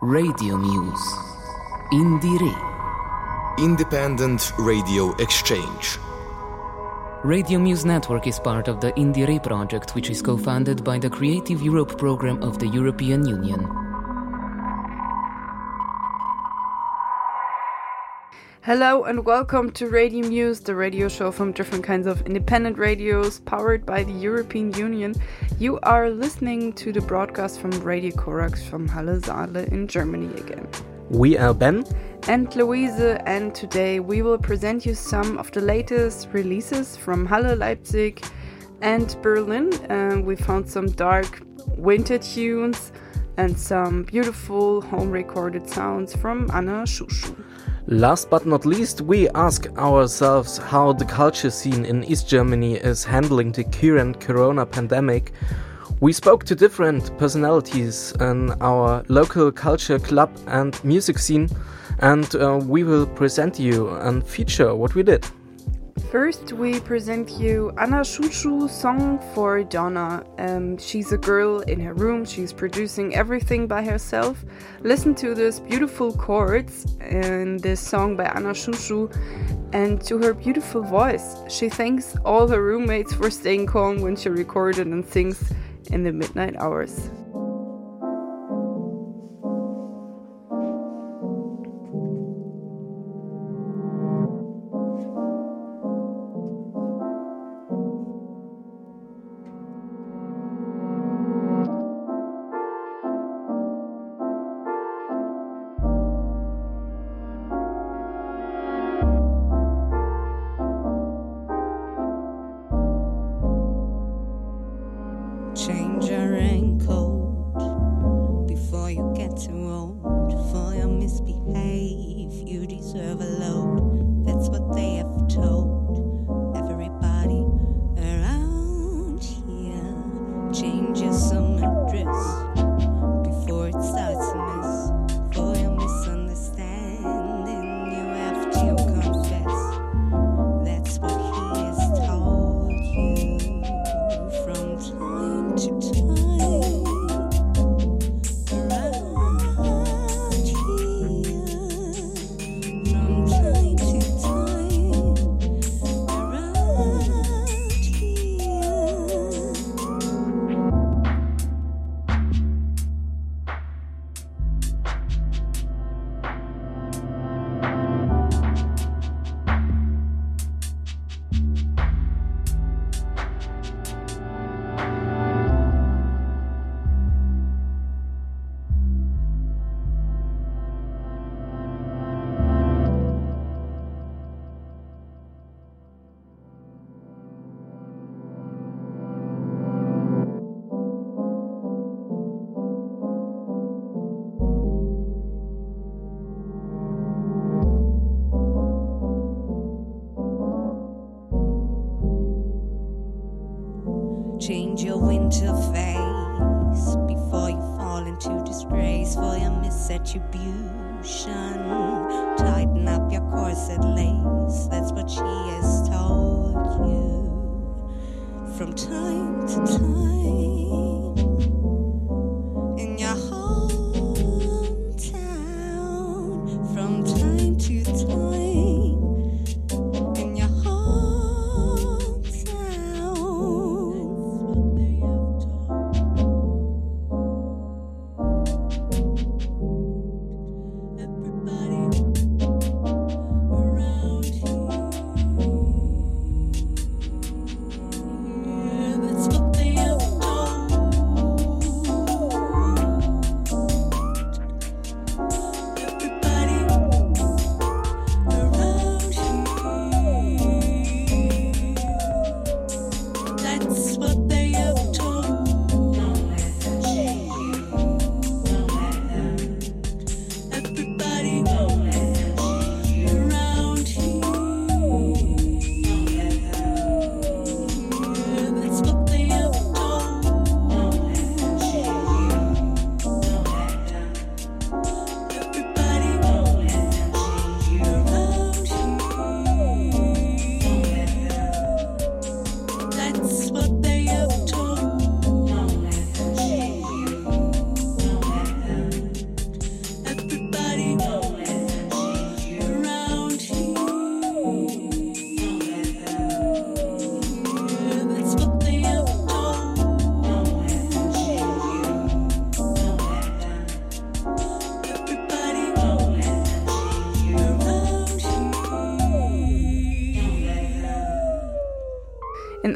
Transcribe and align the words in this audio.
Radio 0.00 0.56
Muse. 0.56 1.16
Indiere. 1.90 2.54
Independent 3.58 4.52
Radio 4.56 5.12
Exchange. 5.16 5.98
Radio 7.24 7.58
Muse 7.58 7.84
Network 7.84 8.28
is 8.28 8.38
part 8.38 8.68
of 8.68 8.80
the 8.80 8.92
Indiere 8.92 9.42
project, 9.42 9.96
which 9.96 10.08
is 10.08 10.22
co 10.22 10.36
funded 10.36 10.84
by 10.84 11.00
the 11.00 11.10
Creative 11.10 11.60
Europe 11.60 11.98
program 11.98 12.40
of 12.44 12.60
the 12.60 12.68
European 12.68 13.26
Union. 13.26 13.68
Hello 18.68 19.04
and 19.04 19.24
welcome 19.24 19.72
to 19.72 19.88
Radio 19.88 20.28
Muse, 20.28 20.60
the 20.60 20.76
radio 20.76 21.08
show 21.08 21.32
from 21.32 21.52
different 21.52 21.82
kinds 21.82 22.06
of 22.06 22.20
independent 22.26 22.76
radios 22.76 23.40
powered 23.40 23.86
by 23.86 24.04
the 24.04 24.12
European 24.12 24.74
Union. 24.74 25.14
You 25.60 25.80
are 25.82 26.08
listening 26.08 26.72
to 26.74 26.92
the 26.92 27.00
broadcast 27.00 27.58
from 27.58 27.72
Radio 27.80 28.14
Corax 28.14 28.62
from 28.62 28.86
Halle 28.86 29.18
Saale 29.18 29.66
in 29.72 29.88
Germany 29.88 30.32
again. 30.40 30.68
We 31.10 31.36
are 31.36 31.52
Ben 31.52 31.84
and 32.28 32.48
Luise, 32.50 33.20
and 33.26 33.52
today 33.56 33.98
we 33.98 34.22
will 34.22 34.38
present 34.38 34.86
you 34.86 34.94
some 34.94 35.36
of 35.36 35.50
the 35.50 35.60
latest 35.60 36.28
releases 36.30 36.96
from 36.96 37.26
Halle, 37.26 37.56
Leipzig, 37.56 38.24
and 38.82 39.16
Berlin. 39.20 39.72
Uh, 39.90 40.20
we 40.20 40.36
found 40.36 40.70
some 40.70 40.86
dark 40.92 41.42
winter 41.76 42.18
tunes 42.18 42.92
and 43.36 43.58
some 43.58 44.04
beautiful 44.04 44.80
home 44.80 45.10
recorded 45.10 45.68
sounds 45.68 46.14
from 46.14 46.48
Anna 46.54 46.84
SchuSchu. 46.84 47.34
Last 47.90 48.28
but 48.28 48.44
not 48.44 48.66
least, 48.66 49.00
we 49.00 49.30
ask 49.30 49.66
ourselves 49.78 50.58
how 50.58 50.92
the 50.92 51.06
culture 51.06 51.48
scene 51.48 51.86
in 51.86 52.04
East 52.04 52.28
Germany 52.28 52.74
is 52.74 53.02
handling 53.02 53.50
the 53.50 53.64
current 53.64 54.20
corona 54.20 54.66
pandemic. 54.66 55.32
We 56.00 56.12
spoke 56.12 56.44
to 56.44 56.54
different 56.54 57.16
personalities 57.16 58.12
in 58.20 58.50
our 58.60 59.02
local 59.08 59.50
culture 59.50 59.98
club 59.98 60.30
and 60.48 60.78
music 60.84 61.18
scene, 61.18 61.48
and 62.00 62.36
uh, 62.36 62.60
we 62.62 62.84
will 62.84 63.06
present 63.06 63.58
you 63.58 63.88
and 63.88 64.22
feature 64.22 64.74
what 64.74 64.94
we 64.94 65.02
did. 65.02 65.26
First, 66.10 66.54
we 66.54 66.80
present 66.80 67.32
you 67.32 67.70
Anna 67.76 68.00
SchuSchu 68.00 68.70
song 68.70 69.18
for 69.34 69.62
Donna. 69.62 70.24
Um, 70.38 70.78
she's 70.78 71.12
a 71.12 71.18
girl 71.18 71.60
in 71.60 71.78
her 71.80 71.92
room, 71.92 72.24
she's 72.24 72.50
producing 72.50 73.14
everything 73.14 73.66
by 73.66 73.84
herself. 73.84 74.42
Listen 74.80 75.14
to 75.16 75.34
this 75.34 75.60
beautiful 75.60 76.14
chords 76.14 76.86
in 77.02 77.58
this 77.58 77.80
song 77.80 78.16
by 78.16 78.24
Anna 78.24 78.52
SchuSchu 78.52 79.14
and 79.74 80.00
to 80.06 80.16
her 80.16 80.32
beautiful 80.32 80.80
voice. 80.82 81.36
She 81.50 81.68
thanks 81.68 82.16
all 82.24 82.48
her 82.48 82.62
roommates 82.62 83.12
for 83.12 83.30
staying 83.30 83.66
calm 83.66 84.00
when 84.00 84.16
she 84.16 84.30
recorded 84.30 84.86
and 84.86 85.04
sings 85.04 85.52
in 85.90 86.04
the 86.04 86.12
midnight 86.12 86.56
hours. 86.56 87.10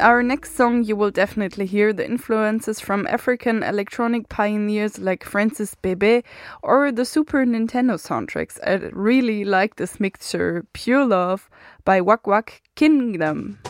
Our 0.02 0.24
next 0.24 0.56
song, 0.56 0.82
you 0.82 0.96
will 0.96 1.12
definitely 1.12 1.64
hear 1.64 1.92
the 1.92 2.04
influences 2.04 2.80
from 2.80 3.06
African 3.06 3.62
electronic 3.62 4.28
pioneers 4.28 4.98
like 4.98 5.22
Francis 5.22 5.76
Bebey 5.76 6.24
or 6.60 6.90
the 6.90 7.04
Super 7.04 7.46
Nintendo 7.46 7.94
soundtracks. 7.94 8.58
I 8.66 8.90
really 8.90 9.44
like 9.44 9.76
this 9.76 10.00
mixture, 10.00 10.66
Pure 10.72 11.06
Love 11.06 11.48
by 11.84 12.00
WaqWaq 12.00 12.62
Kingdom. 12.74 13.60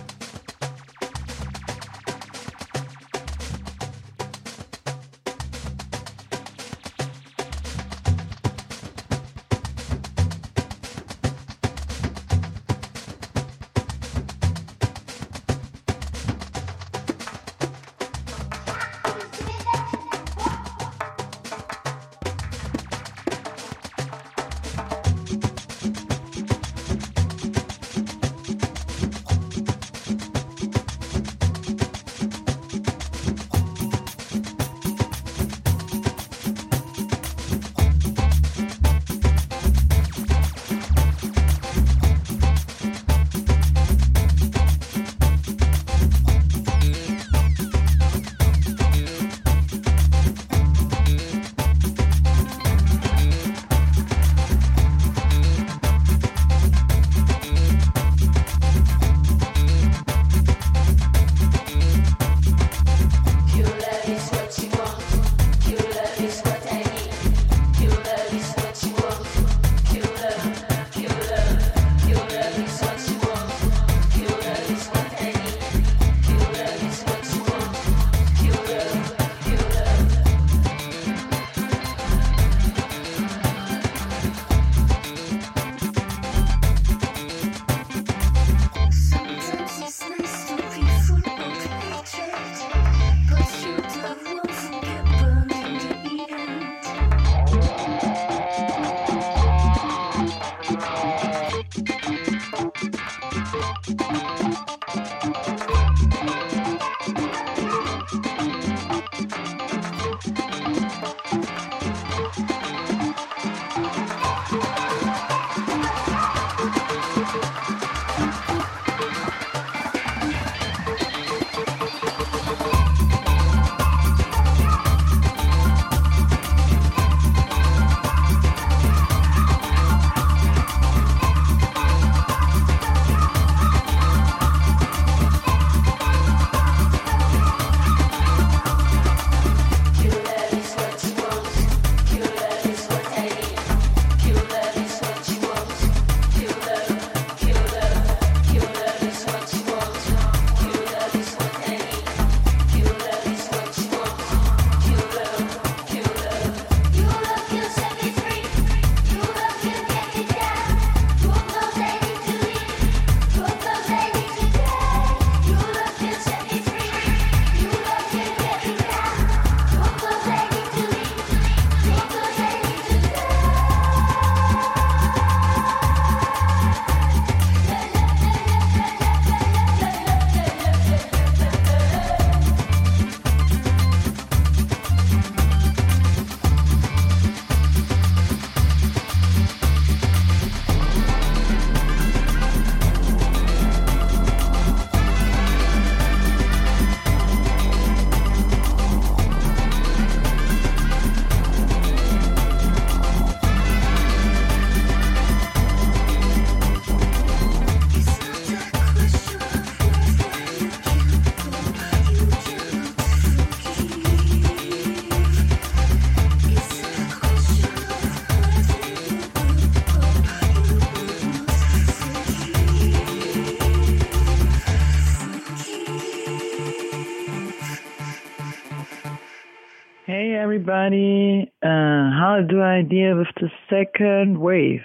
Everybody. 230.62 231.50
Uh, 231.60 232.10
how 232.14 232.38
do 232.48 232.62
I 232.62 232.82
deal 232.82 233.18
with 233.18 233.28
the 233.40 233.50
second 233.68 234.38
wave? 234.38 234.84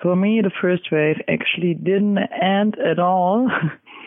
For 0.00 0.16
me, 0.16 0.40
the 0.42 0.50
first 0.62 0.90
wave 0.90 1.16
actually 1.28 1.74
didn't 1.74 2.18
end 2.40 2.76
at 2.78 2.98
all. 2.98 3.50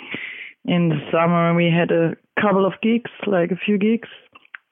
In 0.66 0.90
the 0.90 1.00
summer, 1.12 1.54
we 1.54 1.66
had 1.66 1.92
a 1.92 2.16
couple 2.42 2.66
of 2.66 2.74
gigs, 2.82 3.12
like 3.28 3.52
a 3.52 3.56
few 3.64 3.78
gigs 3.78 4.10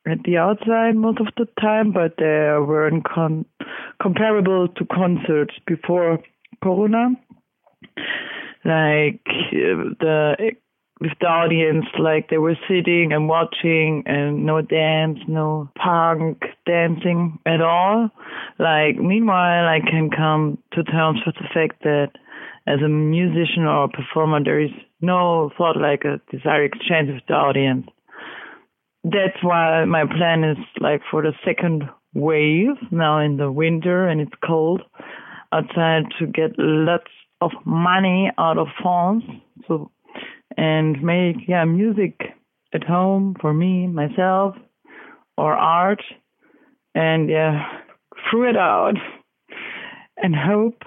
at 0.07 0.23
the 0.23 0.37
outside 0.37 0.95
most 0.95 1.19
of 1.19 1.27
the 1.37 1.45
time, 1.61 1.91
but 1.91 2.15
they 2.17 2.25
weren't 2.25 3.03
con- 3.03 3.45
comparable 4.01 4.67
to 4.67 4.85
concerts 4.85 5.53
before 5.67 6.19
Corona. 6.63 7.09
Like 8.65 9.21
uh, 9.27 9.93
the 9.99 10.35
with 10.99 11.13
the 11.21 11.27
audience, 11.27 11.85
like 11.97 12.29
they 12.29 12.37
were 12.37 12.57
sitting 12.67 13.13
and 13.13 13.29
watching 13.29 14.03
and 14.05 14.45
no 14.45 14.61
dance, 14.61 15.19
no 15.27 15.69
punk 15.77 16.43
dancing 16.65 17.39
at 17.45 17.61
all. 17.61 18.09
Like 18.59 18.97
meanwhile, 18.97 19.65
I 19.65 19.79
can 19.79 20.09
come 20.09 20.57
to 20.73 20.83
terms 20.83 21.21
with 21.25 21.35
the 21.35 21.47
fact 21.53 21.83
that 21.83 22.11
as 22.67 22.79
a 22.83 22.89
musician 22.89 23.63
or 23.63 23.85
a 23.85 23.89
performer, 23.89 24.43
there 24.43 24.59
is 24.59 24.71
no 25.01 25.51
thought 25.57 25.77
like 25.77 26.03
a 26.03 26.19
desire 26.35 26.65
exchange 26.65 27.09
with 27.09 27.23
the 27.27 27.33
audience. 27.33 27.87
That's 29.03 29.41
why 29.41 29.85
my 29.85 30.03
plan 30.05 30.43
is 30.43 30.57
like 30.81 31.01
for 31.09 31.21
the 31.21 31.31
second 31.45 31.83
wave 32.13 32.75
now 32.91 33.19
in 33.19 33.37
the 33.37 33.51
winter 33.51 34.07
and 34.07 34.19
it's 34.19 34.31
cold 34.45 34.81
outside 35.53 36.03
to 36.19 36.27
get 36.27 36.51
lots 36.57 37.11
of 37.39 37.51
money 37.65 38.29
out 38.37 38.57
of 38.57 38.67
France. 38.81 39.23
So 39.67 39.89
and 40.57 41.01
make 41.01 41.47
yeah 41.47 41.65
music 41.65 42.19
at 42.73 42.83
home 42.83 43.35
for 43.39 43.53
me 43.53 43.87
myself 43.87 44.55
or 45.37 45.53
art 45.53 46.03
and 46.95 47.29
yeah 47.29 47.65
through 48.29 48.49
it 48.49 48.57
out. 48.57 48.95
And 50.21 50.35
hope 50.35 50.83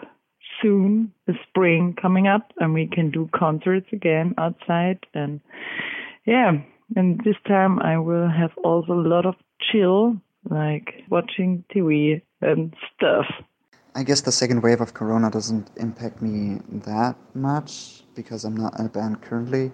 soon 0.60 1.12
the 1.26 1.34
spring 1.48 1.96
coming 2.00 2.26
up 2.26 2.52
and 2.58 2.74
we 2.74 2.86
can 2.86 3.10
do 3.10 3.30
concerts 3.34 3.86
again 3.92 4.34
outside. 4.36 4.98
And 5.14 5.40
yeah 6.26 6.52
and 6.96 7.20
this 7.24 7.36
time 7.46 7.78
i 7.80 7.98
will 7.98 8.28
have 8.28 8.50
also 8.64 8.92
a 8.92 9.08
lot 9.08 9.26
of 9.26 9.34
chill 9.60 10.16
like 10.50 11.04
watching 11.10 11.64
tv 11.74 12.20
and 12.40 12.74
stuff 12.94 13.26
I 13.94 14.04
guess 14.04 14.22
the 14.22 14.32
second 14.32 14.62
wave 14.62 14.80
of 14.80 14.94
Corona 14.94 15.30
doesn't 15.30 15.68
impact 15.76 16.22
me 16.22 16.60
that 16.86 17.14
much 17.34 18.04
because 18.14 18.44
I'm 18.44 18.56
not 18.56 18.78
in 18.78 18.86
a 18.86 18.88
band 18.88 19.20
currently. 19.20 19.70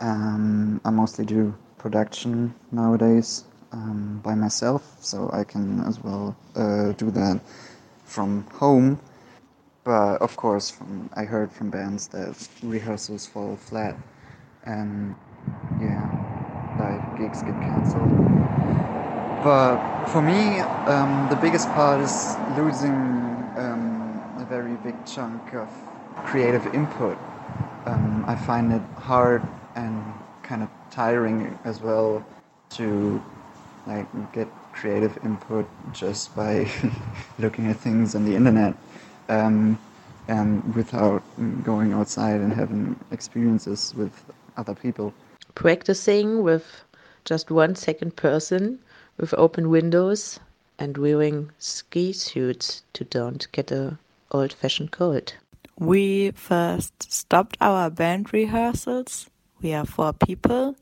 Um, 0.00 0.80
I 0.84 0.90
mostly 0.90 1.24
do 1.24 1.56
production 1.78 2.54
nowadays 2.70 3.44
um, 3.72 4.20
by 4.22 4.36
myself, 4.36 4.96
so 5.00 5.28
I 5.32 5.42
can 5.44 5.80
as 5.80 5.98
well 6.00 6.36
uh, 6.54 6.92
do 6.92 7.10
that 7.10 7.40
from 8.04 8.46
home. 8.54 9.00
But 9.84 10.22
of 10.22 10.36
course, 10.36 10.70
from, 10.70 11.10
I 11.14 11.24
heard 11.24 11.50
from 11.52 11.70
bands 11.70 12.08
that 12.08 12.48
rehearsals 12.62 13.26
fall 13.26 13.56
flat, 13.56 13.96
and 14.64 15.16
yeah, 15.80 16.12
like 16.78 17.02
gigs 17.16 17.42
get 17.42 17.60
cancelled. 17.60 18.12
But 19.42 19.78
for 20.06 20.22
me, 20.22 20.62
um, 20.86 21.28
the 21.28 21.36
biggest 21.36 21.72
part 21.72 22.00
is 22.00 22.38
losing 22.48 23.31
big 24.92 25.06
chunk 25.06 25.54
of 25.54 25.68
creative 26.24 26.66
input. 26.74 27.16
Um, 27.86 28.24
I 28.26 28.36
find 28.36 28.72
it 28.72 28.82
hard 28.96 29.42
and 29.74 30.02
kind 30.42 30.62
of 30.62 30.68
tiring 30.90 31.58
as 31.64 31.80
well 31.80 32.24
to 32.70 33.22
like 33.86 34.06
get 34.32 34.48
creative 34.72 35.18
input 35.24 35.66
just 35.92 36.34
by 36.36 36.68
looking 37.38 37.66
at 37.66 37.76
things 37.76 38.14
on 38.14 38.24
the 38.24 38.34
internet 38.34 38.74
um, 39.28 39.78
and 40.28 40.74
without 40.74 41.22
going 41.64 41.92
outside 41.92 42.40
and 42.40 42.52
having 42.52 42.96
experiences 43.10 43.94
with 43.96 44.24
other 44.56 44.74
people. 44.74 45.12
Practicing 45.54 46.42
with 46.42 46.84
just 47.24 47.50
one 47.50 47.74
second 47.74 48.16
person 48.16 48.78
with 49.18 49.34
open 49.34 49.68
windows 49.68 50.40
and 50.78 50.96
wearing 50.96 51.50
ski 51.58 52.12
suits 52.12 52.82
to 52.94 53.04
don't 53.04 53.46
get 53.52 53.70
a 53.70 53.98
old 54.32 54.52
fashioned 54.52 54.90
cold. 54.90 55.34
We 55.78 56.32
first 56.32 57.12
stopped 57.12 57.56
our 57.60 57.90
band 57.90 58.32
rehearsals. 58.32 59.30
We 59.60 59.74
are 59.74 59.86
four 59.86 60.12
people 60.12 60.76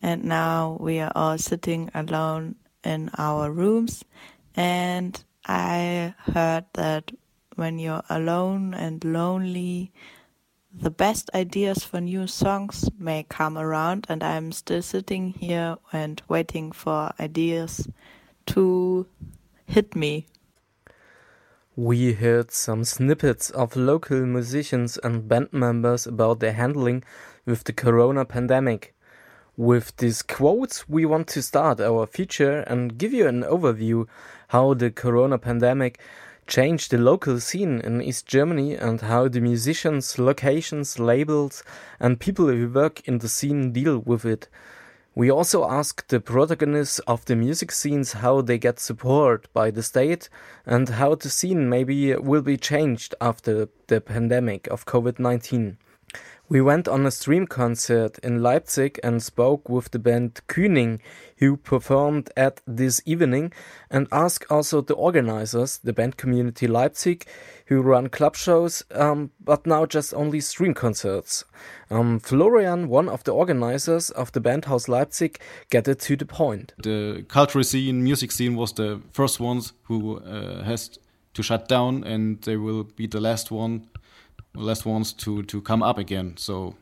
and 0.00 0.24
now 0.24 0.76
we 0.80 1.00
are 1.00 1.12
all 1.14 1.38
sitting 1.38 1.90
alone 1.94 2.56
in 2.84 3.10
our 3.18 3.50
rooms 3.50 4.04
and 4.54 5.22
I 5.46 6.14
heard 6.18 6.66
that 6.74 7.10
when 7.56 7.78
you're 7.78 8.04
alone 8.08 8.74
and 8.74 9.02
lonely 9.02 9.92
the 10.72 10.90
best 10.90 11.30
ideas 11.34 11.84
for 11.84 12.00
new 12.00 12.26
songs 12.26 12.90
may 12.98 13.22
come 13.22 13.56
around 13.56 14.06
and 14.08 14.22
I'm 14.22 14.52
still 14.52 14.82
sitting 14.82 15.30
here 15.30 15.76
and 15.92 16.20
waiting 16.28 16.72
for 16.72 17.12
ideas 17.20 17.88
to 18.46 19.06
hit 19.66 19.94
me. 19.94 20.26
We 21.76 22.12
heard 22.12 22.52
some 22.52 22.84
snippets 22.84 23.50
of 23.50 23.74
local 23.74 24.24
musicians 24.24 24.96
and 24.98 25.26
band 25.26 25.48
members 25.52 26.06
about 26.06 26.38
their 26.38 26.52
handling 26.52 27.02
with 27.46 27.64
the 27.64 27.72
corona 27.72 28.24
pandemic. 28.24 28.94
With 29.56 29.96
these 29.96 30.22
quotes, 30.22 30.88
we 30.88 31.04
want 31.04 31.26
to 31.28 31.42
start 31.42 31.80
our 31.80 32.06
feature 32.06 32.60
and 32.60 32.96
give 32.96 33.12
you 33.12 33.26
an 33.26 33.42
overview 33.42 34.06
how 34.48 34.74
the 34.74 34.92
corona 34.92 35.36
pandemic 35.36 35.98
changed 36.46 36.92
the 36.92 36.98
local 36.98 37.40
scene 37.40 37.80
in 37.80 38.00
East 38.00 38.26
Germany 38.26 38.76
and 38.76 39.00
how 39.00 39.26
the 39.26 39.40
musicians, 39.40 40.16
locations, 40.16 41.00
labels, 41.00 41.64
and 41.98 42.20
people 42.20 42.46
who 42.46 42.68
work 42.68 43.00
in 43.08 43.18
the 43.18 43.28
scene 43.28 43.72
deal 43.72 43.98
with 43.98 44.24
it. 44.24 44.46
We 45.16 45.30
also 45.30 45.68
asked 45.70 46.08
the 46.08 46.18
protagonists 46.18 46.98
of 47.00 47.24
the 47.26 47.36
music 47.36 47.70
scenes 47.70 48.14
how 48.14 48.40
they 48.40 48.58
get 48.58 48.80
support 48.80 49.52
by 49.52 49.70
the 49.70 49.82
state 49.82 50.28
and 50.66 50.88
how 50.88 51.14
the 51.14 51.30
scene 51.30 51.68
maybe 51.68 52.16
will 52.16 52.42
be 52.42 52.56
changed 52.56 53.14
after 53.20 53.68
the 53.86 54.00
pandemic 54.00 54.66
of 54.66 54.86
COVID 54.86 55.20
19. 55.20 55.78
We 56.48 56.60
went 56.60 56.88
on 56.88 57.06
a 57.06 57.10
stream 57.10 57.46
concert 57.46 58.18
in 58.18 58.42
Leipzig 58.42 59.00
and 59.02 59.22
spoke 59.22 59.68
with 59.68 59.92
the 59.92 59.98
band 59.98 60.40
Kühning, 60.46 60.98
who 61.38 61.56
performed 61.56 62.30
at 62.36 62.60
this 62.66 63.00
evening, 63.06 63.52
and 63.90 64.08
asked 64.12 64.50
also 64.50 64.82
the 64.82 64.94
organizers, 64.94 65.78
the 65.78 65.94
band 65.94 66.16
community 66.16 66.66
Leipzig, 66.66 67.24
who 67.66 67.80
run 67.80 68.08
club 68.08 68.36
shows, 68.36 68.84
um, 68.92 69.30
but 69.40 69.66
now 69.66 69.86
just 69.86 70.12
only 70.14 70.40
stream 70.40 70.74
concerts. 70.74 71.44
Um, 71.90 72.20
Florian, 72.20 72.88
one 72.88 73.08
of 73.08 73.24
the 73.24 73.32
organizers 73.32 74.10
of 74.10 74.32
the 74.32 74.40
Bandhaus 74.40 74.88
Leipzig, 74.88 75.38
get 75.70 75.88
it 75.88 76.00
to 76.00 76.16
the 76.16 76.26
point. 76.26 76.74
The 76.82 77.24
cultural 77.28 77.64
scene, 77.64 78.02
music 78.02 78.32
scene, 78.32 78.54
was 78.56 78.72
the 78.72 79.00
first 79.12 79.40
ones 79.40 79.72
who 79.84 80.18
uh, 80.18 80.62
has 80.64 80.98
to 81.34 81.42
shut 81.42 81.68
down, 81.68 82.04
and 82.04 82.42
they 82.42 82.56
will 82.56 82.84
be 82.84 83.06
the 83.06 83.20
last 83.20 83.50
one 83.50 83.88
last 84.56 84.86
ones 84.86 85.12
to 85.12 85.42
to 85.42 85.60
come 85.60 85.82
up 85.82 85.98
again. 85.98 86.36
So 86.36 86.76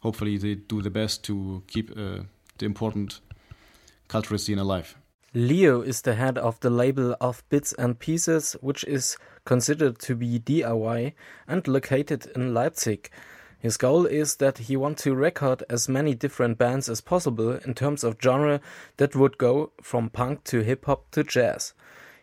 hopefully 0.00 0.38
they 0.38 0.54
do 0.54 0.82
the 0.82 0.90
best 0.90 1.24
to 1.24 1.62
keep 1.66 1.90
uh, 1.90 2.22
the 2.58 2.66
important 2.66 3.20
cultural 4.08 4.38
scene 4.38 4.58
alive. 4.58 4.96
Leo 5.34 5.82
is 5.82 6.00
the 6.02 6.14
head 6.14 6.38
of 6.38 6.58
the 6.60 6.70
label 6.70 7.14
of 7.20 7.42
Bits 7.50 7.74
and 7.74 7.98
Pieces, 7.98 8.56
which 8.62 8.84
is 8.84 9.18
considered 9.46 9.98
to 10.00 10.14
be 10.14 10.38
DIY 10.38 11.14
and 11.48 11.66
located 11.66 12.26
in 12.36 12.52
Leipzig. 12.52 13.10
His 13.58 13.78
goal 13.78 14.04
is 14.04 14.36
that 14.36 14.58
he 14.58 14.76
wants 14.76 15.04
to 15.04 15.14
record 15.14 15.64
as 15.70 15.88
many 15.88 16.14
different 16.14 16.58
bands 16.58 16.90
as 16.90 17.00
possible 17.00 17.52
in 17.52 17.72
terms 17.72 18.04
of 18.04 18.18
genre 18.22 18.60
that 18.98 19.16
would 19.16 19.38
go 19.38 19.72
from 19.80 20.10
punk 20.10 20.44
to 20.44 20.60
hip 20.60 20.84
hop 20.84 21.10
to 21.12 21.24
jazz. 21.24 21.72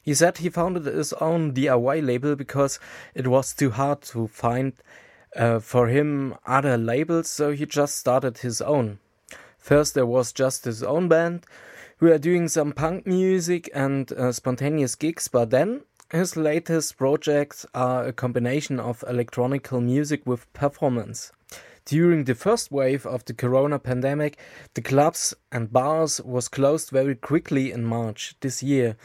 He 0.04 0.14
said 0.14 0.38
he 0.38 0.50
founded 0.50 0.86
his 0.86 1.14
own 1.14 1.54
DIY 1.54 2.06
label 2.06 2.36
because 2.36 2.80
it 3.16 3.26
was 3.26 3.54
too 3.54 3.72
hard 3.72 4.02
to 4.04 4.28
find 4.28 4.74
uh, 5.36 5.60
for 5.60 5.88
him 5.88 6.36
other 6.46 6.78
labels, 6.78 7.30
so 7.30 7.52
he 7.52 7.66
just 7.66 7.96
started 7.96 8.40
his 8.40 8.62
own. 8.62 9.00
First, 9.58 9.94
there 9.96 10.06
was 10.06 10.34
just 10.34 10.66
his 10.66 10.84
own 10.84 11.08
band, 11.08 11.46
who 11.98 12.12
are 12.12 12.18
doing 12.18 12.50
some 12.50 12.74
punk 12.74 13.08
music 13.08 13.70
and 13.74 14.12
uh, 14.12 14.32
spontaneous 14.34 14.96
gigs, 14.96 15.30
but 15.30 15.52
then 15.52 15.84
his 16.14 16.38
latest 16.38 16.96
projects 16.96 17.66
are 17.74 18.06
a 18.06 18.14
combination 18.14 18.80
of 18.80 19.04
electronical 19.10 19.82
music 19.82 20.22
with 20.26 20.52
performance. 20.54 21.32
During 21.86 22.26
the 22.26 22.36
first 22.36 22.72
wave 22.72 23.06
of 23.08 23.26
the 23.26 23.34
corona 23.34 23.80
pandemic, 23.80 24.38
the 24.76 24.82
clubs 24.82 25.34
and 25.52 25.74
bars 25.74 26.22
was 26.22 26.48
closed 26.48 26.92
very 26.92 27.16
quickly 27.16 27.72
in 27.72 27.84
March 27.84 28.36
this 28.42 28.62
year. 28.62 28.96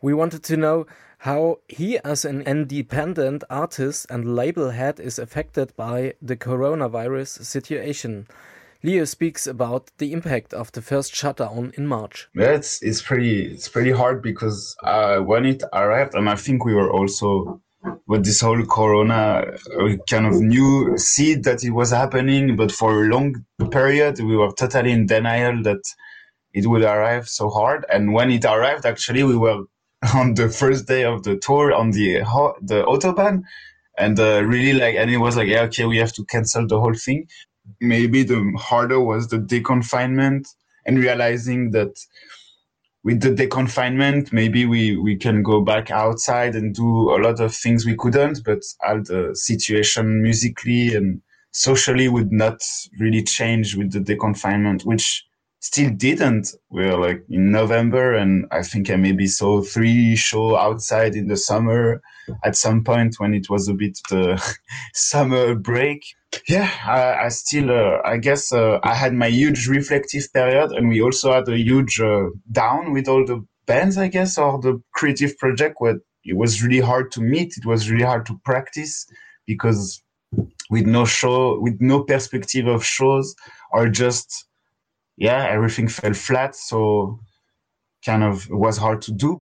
We 0.00 0.14
wanted 0.14 0.42
to 0.44 0.56
know 0.56 0.86
how 1.18 1.60
he, 1.68 1.98
as 1.98 2.24
an 2.24 2.40
independent 2.42 3.44
artist 3.50 4.06
and 4.08 4.34
label 4.34 4.70
head, 4.70 4.98
is 4.98 5.18
affected 5.18 5.76
by 5.76 6.14
the 6.20 6.36
coronavirus 6.36 7.44
situation. 7.44 8.26
Leo 8.84 9.06
speaks 9.06 9.46
about 9.46 9.90
the 9.96 10.12
impact 10.12 10.52
of 10.52 10.70
the 10.72 10.82
first 10.82 11.14
shutdown 11.14 11.72
in 11.78 11.86
March. 11.86 12.28
It's 12.34 12.82
it's 12.82 13.00
pretty 13.00 13.46
it's 13.54 13.66
pretty 13.66 13.92
hard 13.92 14.20
because 14.20 14.76
uh, 14.84 15.20
when 15.20 15.46
it 15.46 15.62
arrived, 15.72 16.14
and 16.14 16.28
I 16.28 16.34
think 16.34 16.66
we 16.66 16.74
were 16.74 16.92
also 16.92 17.62
with 18.06 18.26
this 18.26 18.42
whole 18.42 18.62
corona 18.66 19.44
we 19.82 19.98
kind 20.10 20.26
of 20.26 20.34
knew 20.34 20.98
see 20.98 21.34
that 21.34 21.64
it 21.64 21.70
was 21.70 21.92
happening, 21.92 22.56
but 22.56 22.70
for 22.70 23.04
a 23.04 23.08
long 23.08 23.46
period 23.70 24.20
we 24.20 24.36
were 24.36 24.52
totally 24.52 24.92
in 24.92 25.06
denial 25.06 25.62
that 25.62 25.82
it 26.52 26.66
would 26.66 26.82
arrive 26.82 27.26
so 27.26 27.48
hard. 27.48 27.86
And 27.90 28.12
when 28.12 28.30
it 28.30 28.44
arrived, 28.44 28.84
actually 28.84 29.22
we 29.22 29.38
were 29.38 29.64
on 30.14 30.34
the 30.34 30.50
first 30.50 30.86
day 30.86 31.04
of 31.04 31.22
the 31.22 31.36
tour 31.38 31.72
on 31.72 31.92
the 31.92 32.18
the 32.60 32.84
autobahn, 32.84 33.44
and 33.96 34.20
uh, 34.20 34.44
really 34.44 34.78
like, 34.78 34.96
and 34.96 35.10
it 35.10 35.16
was 35.16 35.38
like, 35.38 35.48
yeah, 35.48 35.62
okay, 35.62 35.86
we 35.86 35.96
have 35.96 36.12
to 36.12 36.24
cancel 36.26 36.66
the 36.66 36.78
whole 36.78 36.94
thing. 37.06 37.28
Maybe 37.80 38.22
the 38.22 38.52
harder 38.58 39.00
was 39.00 39.28
the 39.28 39.38
deconfinement 39.38 40.48
and 40.86 40.98
realizing 40.98 41.70
that 41.72 41.98
with 43.04 43.20
the 43.20 43.30
deconfinement, 43.30 44.32
maybe 44.32 44.64
we, 44.64 44.96
we 44.96 45.16
can 45.16 45.42
go 45.42 45.60
back 45.60 45.90
outside 45.90 46.54
and 46.54 46.74
do 46.74 47.10
a 47.10 47.20
lot 47.20 47.38
of 47.40 47.54
things 47.54 47.84
we 47.84 47.96
couldn't, 47.96 48.42
but 48.44 48.60
all 48.86 49.02
the 49.02 49.30
situation 49.34 50.22
musically 50.22 50.94
and 50.94 51.20
socially 51.52 52.08
would 52.08 52.32
not 52.32 52.60
really 52.98 53.22
change 53.22 53.76
with 53.76 53.92
the 53.92 54.00
deconfinement, 54.00 54.84
which 54.84 55.24
still 55.64 55.90
didn't. 55.96 56.54
We 56.68 56.84
were 56.84 56.98
like 56.98 57.24
in 57.30 57.50
November, 57.50 58.12
and 58.14 58.44
I 58.50 58.62
think 58.62 58.90
I 58.90 58.96
maybe 58.96 59.26
saw 59.26 59.62
three 59.62 60.14
show 60.14 60.56
outside 60.58 61.16
in 61.16 61.28
the 61.28 61.38
summer 61.38 62.02
at 62.44 62.54
some 62.54 62.84
point 62.84 63.14
when 63.16 63.32
it 63.32 63.48
was 63.48 63.66
a 63.66 63.72
bit 63.72 63.98
the 64.10 64.26
summer 64.94 65.54
break. 65.54 66.04
Yeah, 66.46 66.70
I, 66.84 67.24
I 67.24 67.28
still, 67.28 67.70
uh, 67.70 67.98
I 68.04 68.18
guess 68.18 68.52
uh, 68.52 68.78
I 68.82 68.94
had 68.94 69.14
my 69.14 69.28
huge 69.28 69.66
reflective 69.66 70.30
period, 70.34 70.72
and 70.72 70.90
we 70.90 71.00
also 71.00 71.32
had 71.32 71.48
a 71.48 71.56
huge 71.56 71.98
uh, 71.98 72.26
down 72.52 72.92
with 72.92 73.08
all 73.08 73.24
the 73.24 73.42
bands, 73.64 73.96
I 73.96 74.08
guess, 74.08 74.36
or 74.36 74.60
the 74.60 74.82
creative 74.92 75.38
project 75.38 75.76
where 75.78 75.96
it 76.24 76.36
was 76.36 76.62
really 76.62 76.80
hard 76.80 77.10
to 77.12 77.22
meet. 77.22 77.56
It 77.56 77.64
was 77.64 77.90
really 77.90 78.04
hard 78.04 78.26
to 78.26 78.38
practice 78.44 79.06
because 79.46 80.02
with 80.68 80.84
no 80.84 81.06
show, 81.06 81.58
with 81.58 81.80
no 81.80 82.02
perspective 82.02 82.66
of 82.66 82.84
shows, 82.84 83.34
or 83.72 83.88
just 83.88 84.46
yeah, 85.16 85.46
everything 85.48 85.88
fell 85.88 86.14
flat. 86.14 86.54
So 86.56 87.20
kind 88.04 88.22
of 88.22 88.46
it 88.50 88.56
was 88.56 88.78
hard 88.78 89.02
to 89.02 89.12
do. 89.12 89.38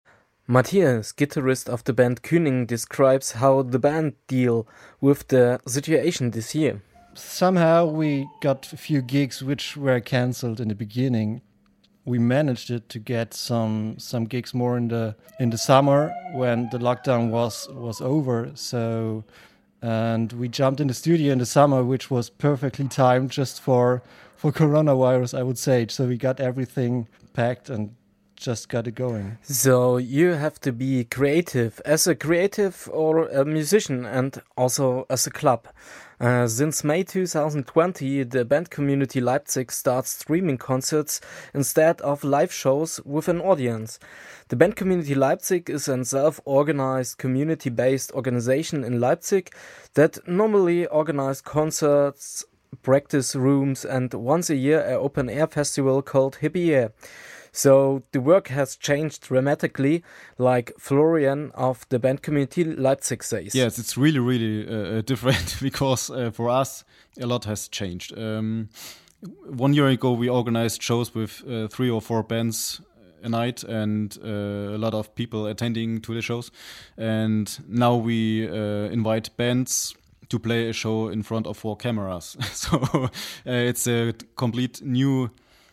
Matthias, 0.46 1.12
guitarist 1.12 1.68
of 1.68 1.84
the 1.84 1.92
band 1.92 2.22
Kühning, 2.22 2.66
describes 2.66 3.32
how 3.32 3.62
the 3.62 3.78
band 3.78 4.14
deal 4.26 4.66
with 5.00 5.28
the 5.28 5.60
situation 5.66 6.32
this 6.32 6.54
year. 6.54 6.82
Somehow 7.14 7.86
we 7.86 8.26
got 8.40 8.72
a 8.72 8.76
few 8.76 9.02
gigs 9.02 9.42
which 9.42 9.76
were 9.76 10.00
cancelled 10.00 10.60
in 10.60 10.68
the 10.68 10.74
beginning. 10.74 11.42
We 12.04 12.18
managed 12.18 12.70
it 12.70 12.88
to 12.88 12.98
get 12.98 13.32
some 13.34 13.94
some 13.98 14.24
gigs 14.24 14.52
more 14.52 14.76
in 14.76 14.88
the 14.88 15.14
in 15.38 15.50
the 15.50 15.58
summer 15.58 16.12
when 16.32 16.68
the 16.70 16.78
lockdown 16.78 17.30
was 17.30 17.68
was 17.70 18.00
over. 18.00 18.50
So 18.54 19.24
and 19.82 20.32
we 20.32 20.48
jumped 20.48 20.80
in 20.80 20.86
the 20.86 20.94
studio 20.94 21.32
in 21.32 21.38
the 21.38 21.46
summer, 21.46 21.82
which 21.82 22.10
was 22.10 22.30
perfectly 22.30 22.86
timed 22.88 23.30
just 23.30 23.60
for 23.60 24.02
for 24.36 24.52
coronavirus, 24.52 25.38
I 25.38 25.42
would 25.42 25.58
say. 25.58 25.86
So 25.88 26.06
we 26.06 26.16
got 26.16 26.40
everything 26.40 27.08
packed 27.32 27.68
and 27.68 27.94
just 28.42 28.68
got 28.68 28.86
it 28.86 28.94
going. 28.94 29.38
So 29.42 29.96
you 29.96 30.32
have 30.32 30.60
to 30.60 30.72
be 30.72 31.04
creative 31.04 31.80
as 31.84 32.06
a 32.06 32.14
creative 32.14 32.88
or 32.92 33.28
a 33.28 33.44
musician 33.44 34.04
and 34.04 34.42
also 34.56 35.06
as 35.08 35.26
a 35.26 35.30
club. 35.30 35.68
Uh, 36.20 36.46
since 36.46 36.84
May 36.84 37.02
2020, 37.02 38.22
the 38.24 38.44
band 38.44 38.70
community 38.70 39.20
Leipzig 39.20 39.72
starts 39.72 40.10
streaming 40.10 40.58
concerts 40.58 41.20
instead 41.52 42.00
of 42.02 42.22
live 42.22 42.52
shows 42.52 43.00
with 43.04 43.28
an 43.28 43.40
audience. 43.40 43.98
The 44.48 44.56
band 44.56 44.76
community 44.76 45.14
Leipzig 45.14 45.68
is 45.68 45.88
a 45.88 46.04
self 46.04 46.40
organized, 46.44 47.18
community 47.18 47.70
based 47.70 48.12
organization 48.12 48.84
in 48.84 49.00
Leipzig 49.00 49.52
that 49.94 50.18
normally 50.28 50.86
organizes 50.86 51.40
concerts 51.40 52.44
practice 52.82 53.36
rooms, 53.36 53.84
and 53.84 54.12
once 54.14 54.48
a 54.48 54.56
year 54.56 54.80
an 54.80 54.94
open 54.94 55.28
air 55.28 55.46
festival 55.46 56.02
called 56.02 56.38
Hippie 56.40 56.70
Air. 56.70 56.92
So 57.52 58.02
the 58.12 58.20
work 58.20 58.48
has 58.48 58.76
changed 58.76 59.22
dramatically, 59.22 60.02
like 60.38 60.72
Florian 60.78 61.50
of 61.54 61.86
the 61.90 61.98
band 61.98 62.22
community 62.22 62.64
Leipzig 62.64 63.22
says. 63.22 63.54
Yes, 63.54 63.78
it's 63.78 63.96
really, 63.96 64.18
really 64.18 64.66
uh, 64.66 65.02
different 65.06 65.56
because 65.62 66.10
uh, 66.10 66.30
for 66.30 66.48
us 66.48 66.84
a 67.20 67.26
lot 67.26 67.44
has 67.44 67.68
changed. 67.68 68.18
Um, 68.18 68.70
one 69.46 69.74
year 69.74 69.88
ago, 69.88 70.12
we 70.12 70.28
organized 70.28 70.82
shows 70.82 71.14
with 71.14 71.42
uh, 71.48 71.68
three 71.68 71.90
or 71.90 72.00
four 72.00 72.22
bands 72.22 72.80
a 73.22 73.28
night 73.28 73.62
and 73.64 74.18
uh, 74.24 74.74
a 74.74 74.78
lot 74.78 74.94
of 74.94 75.14
people 75.14 75.46
attending 75.46 76.00
to 76.00 76.14
the 76.14 76.22
shows. 76.22 76.50
And 76.96 77.56
now 77.68 77.96
we 77.96 78.48
uh, 78.48 78.90
invite 78.90 79.36
bands 79.36 79.94
to 80.28 80.38
play 80.38 80.68
a 80.68 80.72
show 80.72 81.08
in 81.08 81.22
front 81.22 81.46
of 81.46 81.56
four 81.56 81.76
cameras. 81.76 82.36
so 82.52 82.78
uh, 82.80 83.10
it's 83.44 83.86
a 83.86 84.14
complete 84.36 84.82
new 84.82 85.30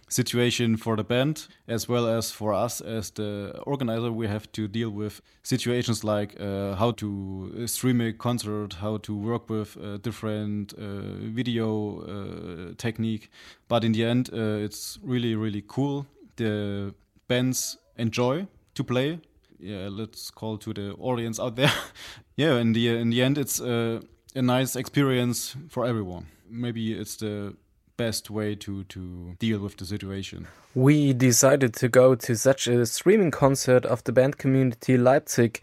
situation 0.09 0.75
for 0.75 0.95
the 0.95 1.03
band 1.03 1.47
as 1.67 1.87
well 1.87 2.07
as 2.07 2.31
for 2.31 2.53
us 2.53 2.81
as 2.81 3.11
the 3.11 3.53
organizer 3.65 4.11
we 4.11 4.27
have 4.27 4.51
to 4.51 4.67
deal 4.67 4.89
with 4.89 5.21
situations 5.43 6.03
like 6.03 6.35
uh, 6.39 6.75
how 6.75 6.91
to 6.91 7.67
stream 7.67 8.01
a 8.01 8.11
concert 8.11 8.73
how 8.73 8.97
to 8.97 9.15
work 9.15 9.49
with 9.49 9.77
a 9.77 9.97
different 9.99 10.73
uh, 10.73 11.01
video 11.33 12.01
uh, 12.01 12.73
technique. 12.77 13.29
But 13.67 13.83
in 13.83 13.93
the 13.93 14.03
end 14.03 14.29
uh, 14.33 14.65
it's 14.65 14.99
really 15.03 15.35
really 15.35 15.63
cool. 15.67 16.05
The 16.35 16.93
bands 17.27 17.77
enjoy 17.97 18.47
to 18.73 18.83
play. 18.83 19.19
Yeah 19.59 19.89
let's 19.89 20.31
call 20.31 20.57
to 20.57 20.73
the 20.73 20.93
audience 20.99 21.39
out 21.39 21.55
there. 21.55 21.71
Yeah 22.35 22.59
in 22.59 22.73
the 22.73 22.87
in 22.87 23.09
the 23.11 23.21
end 23.21 23.37
it's 23.37 23.61
uh, 23.61 24.01
a 24.35 24.41
nice 24.41 24.75
experience 24.75 25.55
for 25.69 25.85
everyone. 25.85 26.25
Maybe 26.49 26.93
it's 26.93 27.17
the 27.17 27.53
best 27.99 28.29
way 28.29 28.55
to 28.55 28.83
to 28.85 29.35
deal 29.39 29.59
with 29.59 29.75
the 29.77 29.85
situation. 29.85 30.47
We 30.73 31.13
decided 31.13 31.73
to 31.81 31.89
go 31.89 32.15
to 32.15 32.35
such 32.35 32.67
a 32.67 32.85
streaming 32.85 33.31
concert 33.31 33.85
of 33.85 34.03
the 34.05 34.13
band 34.13 34.37
community 34.37 34.97
Leipzig. 34.97 35.61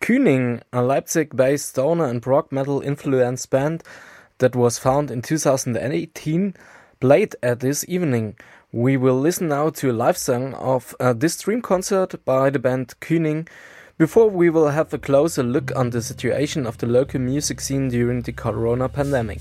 Kühning, 0.00 0.62
a 0.72 0.82
Leipzig-based 0.82 1.68
stoner 1.68 2.06
and 2.06 2.26
rock 2.26 2.50
metal 2.50 2.80
influenced 2.80 3.50
band 3.50 3.82
that 4.38 4.56
was 4.56 4.78
found 4.78 5.10
in 5.10 5.22
2018, 5.22 6.54
played 7.00 7.36
at 7.42 7.60
this 7.60 7.84
evening. 7.88 8.36
We 8.72 8.96
will 8.96 9.20
listen 9.20 9.48
now 9.48 9.70
to 9.70 9.90
a 9.90 9.98
live 10.04 10.18
song 10.18 10.54
of 10.54 10.94
uh, 10.98 11.12
this 11.12 11.34
stream 11.34 11.62
concert 11.62 12.24
by 12.24 12.50
the 12.50 12.58
band 12.58 12.94
Kühning. 13.00 13.48
Before 13.98 14.28
we 14.28 14.50
will 14.50 14.70
have 14.70 14.92
a 14.92 14.98
closer 14.98 15.42
look 15.42 15.70
on 15.76 15.90
the 15.90 16.02
situation 16.02 16.66
of 16.66 16.78
the 16.78 16.86
local 16.86 17.20
music 17.20 17.60
scene 17.60 17.88
during 17.88 18.22
the 18.22 18.32
corona 18.32 18.88
pandemic. 18.88 19.40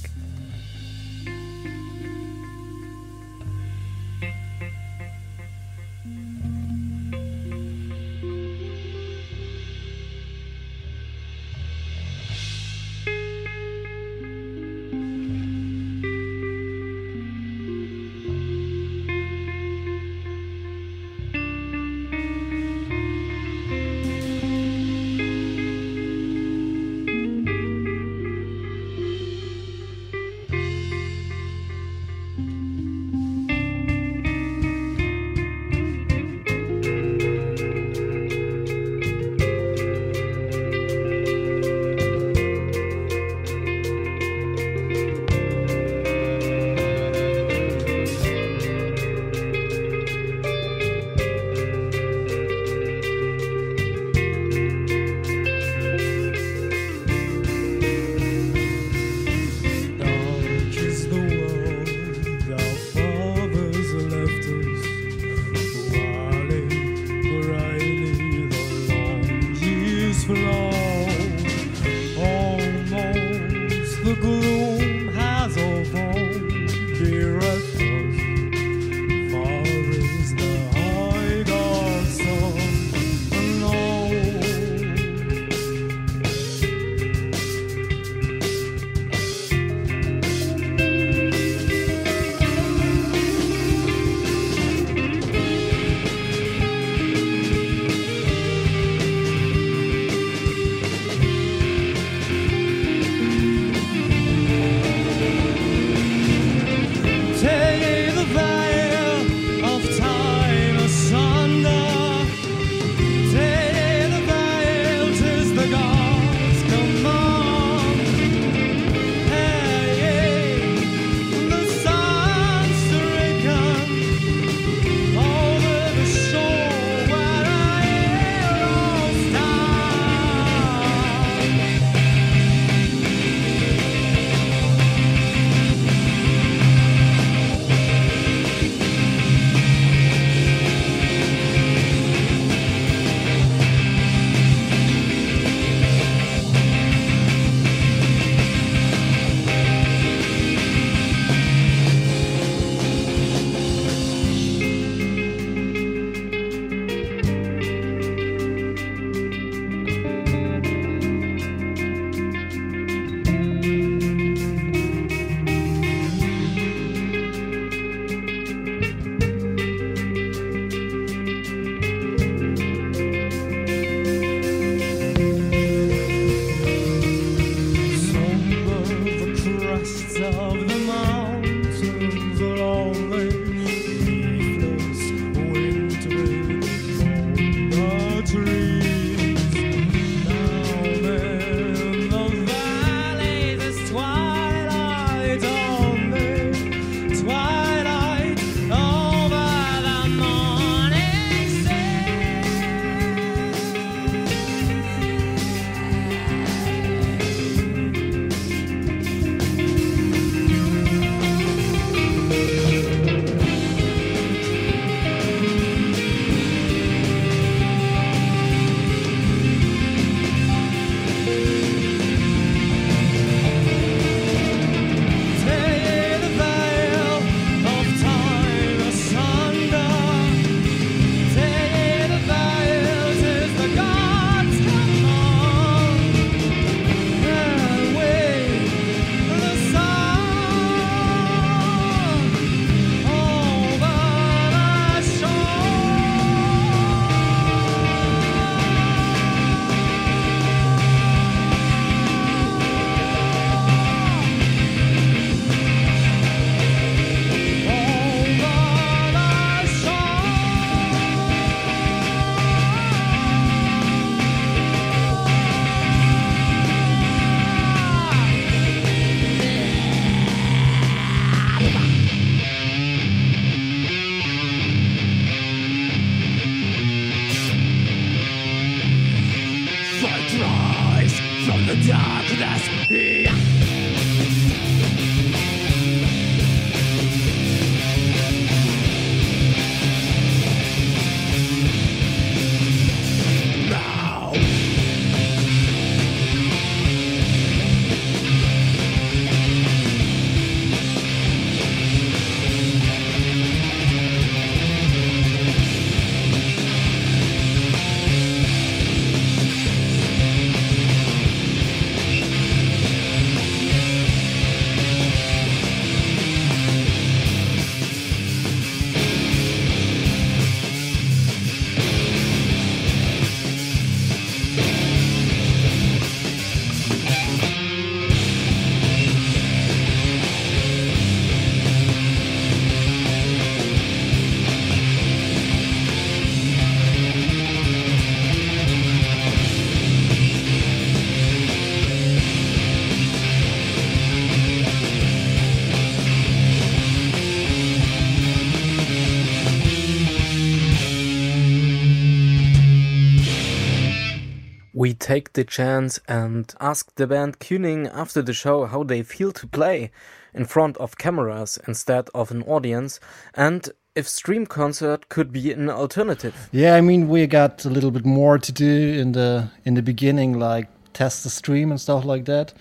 Take 355.04 355.34
the 355.34 355.44
chance 355.44 356.00
and 356.08 356.56
ask 356.62 356.96
the 356.96 357.06
band 357.06 357.40
Kuning 357.40 357.92
after 357.94 358.22
the 358.22 358.34
show 358.34 358.66
how 358.66 358.84
they 358.84 359.04
feel 359.04 359.34
to 359.34 359.46
play 359.46 359.92
in 360.34 360.46
front 360.46 360.78
of 360.78 360.98
cameras 360.98 361.60
instead 361.68 362.10
of 362.16 362.32
an 362.32 362.42
audience 362.44 363.02
and 363.36 363.70
if 363.96 364.08
stream 364.08 364.46
concert 364.46 365.10
could 365.10 365.32
be 365.32 365.52
an 365.52 365.70
alternative. 365.70 366.50
Yeah, 366.52 366.76
I 366.76 366.82
mean 366.82 367.10
we 367.10 367.28
got 367.28 367.66
a 367.66 367.70
little 367.70 367.92
bit 367.92 368.06
more 368.06 368.40
to 368.40 368.52
do 368.52 369.00
in 369.02 369.12
the 369.12 369.52
in 369.66 369.76
the 369.76 369.84
beginning, 369.84 370.40
like 370.40 370.68
test 370.94 371.24
the 371.24 371.30
stream 371.30 371.70
and 371.70 371.80
stuff 371.80 372.06
like 372.06 372.26
that. 372.26 372.54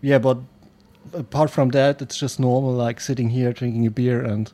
Yeah, 0.00 0.18
but 0.18 0.38
apart 1.12 1.50
from 1.50 1.70
that, 1.70 2.00
it's 2.00 2.16
just 2.16 2.40
normal, 2.40 2.72
like 2.72 3.00
sitting 3.00 3.28
here 3.28 3.52
drinking 3.52 3.86
a 3.86 3.90
beer 3.90 4.24
and 4.24 4.50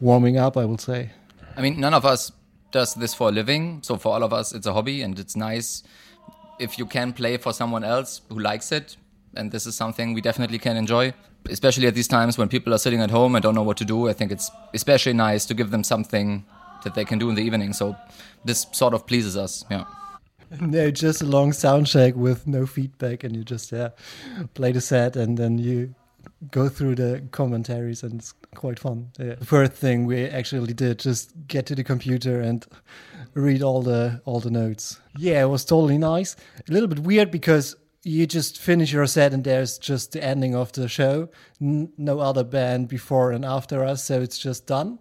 warming 0.00 0.36
up. 0.36 0.56
I 0.56 0.64
would 0.66 0.80
say. 0.80 1.10
I 1.56 1.62
mean, 1.62 1.80
none 1.80 1.94
of 1.94 2.04
us 2.04 2.32
does 2.70 2.94
this 2.94 3.14
for 3.14 3.28
a 3.28 3.32
living, 3.32 3.80
so 3.82 3.96
for 3.96 4.12
all 4.12 4.22
of 4.22 4.32
us, 4.32 4.52
it's 4.52 4.66
a 4.66 4.74
hobby, 4.74 5.00
and 5.00 5.18
it's 5.18 5.36
nice 5.36 5.82
if 6.58 6.78
you 6.78 6.86
can 6.86 7.12
play 7.12 7.36
for 7.36 7.52
someone 7.52 7.84
else 7.84 8.22
who 8.28 8.38
likes 8.38 8.72
it. 8.72 8.96
And 9.36 9.52
this 9.52 9.66
is 9.66 9.76
something 9.76 10.14
we 10.14 10.20
definitely 10.20 10.58
can 10.58 10.76
enjoy, 10.76 11.12
especially 11.48 11.86
at 11.86 11.94
these 11.94 12.08
times 12.08 12.38
when 12.38 12.48
people 12.48 12.74
are 12.74 12.78
sitting 12.78 13.00
at 13.00 13.10
home 13.10 13.34
and 13.34 13.42
don't 13.42 13.54
know 13.54 13.62
what 13.62 13.76
to 13.76 13.84
do. 13.84 14.08
I 14.08 14.12
think 14.12 14.32
it's 14.32 14.50
especially 14.74 15.12
nice 15.12 15.44
to 15.46 15.54
give 15.54 15.70
them 15.70 15.84
something 15.84 16.44
that 16.84 16.94
they 16.94 17.04
can 17.04 17.18
do 17.18 17.28
in 17.28 17.34
the 17.34 17.42
evening. 17.42 17.72
So 17.72 17.96
this 18.44 18.66
sort 18.72 18.94
of 18.94 19.06
pleases 19.06 19.36
us. 19.36 19.64
Yeah. 19.70 19.84
No, 20.60 20.90
just 20.90 21.20
a 21.20 21.26
long 21.26 21.52
sound 21.52 21.86
check 21.86 22.14
with 22.14 22.46
no 22.46 22.64
feedback, 22.64 23.22
and 23.22 23.36
you 23.36 23.44
just 23.44 23.70
yeah 23.70 23.90
play 24.54 24.72
the 24.72 24.80
set, 24.80 25.14
and 25.14 25.36
then 25.36 25.58
you 25.58 25.94
go 26.50 26.70
through 26.70 26.94
the 26.94 27.22
commentaries, 27.32 28.02
and 28.02 28.14
it's 28.14 28.32
quite 28.54 28.78
fun. 28.78 29.10
Yeah. 29.18 29.34
The 29.34 29.44
first 29.44 29.72
thing 29.72 30.06
we 30.06 30.24
actually 30.24 30.72
did 30.72 31.00
just 31.00 31.32
get 31.48 31.66
to 31.66 31.74
the 31.74 31.84
computer 31.84 32.40
and 32.40 32.66
read 33.38 33.62
all 33.62 33.82
the 33.82 34.20
all 34.24 34.40
the 34.40 34.50
notes. 34.50 35.00
Yeah, 35.16 35.42
it 35.42 35.48
was 35.48 35.64
totally 35.64 35.98
nice. 35.98 36.36
A 36.68 36.72
little 36.72 36.88
bit 36.88 37.00
weird 37.00 37.30
because 37.30 37.76
you 38.02 38.26
just 38.26 38.58
finish 38.58 38.92
your 38.92 39.06
set 39.06 39.32
and 39.32 39.44
there's 39.44 39.78
just 39.78 40.12
the 40.12 40.22
ending 40.22 40.54
of 40.54 40.72
the 40.72 40.88
show. 40.88 41.28
N- 41.60 41.92
no 41.96 42.20
other 42.20 42.44
band 42.44 42.88
before 42.88 43.32
and 43.32 43.44
after 43.44 43.84
us, 43.84 44.04
so 44.04 44.20
it's 44.20 44.38
just 44.38 44.66
done. 44.66 44.98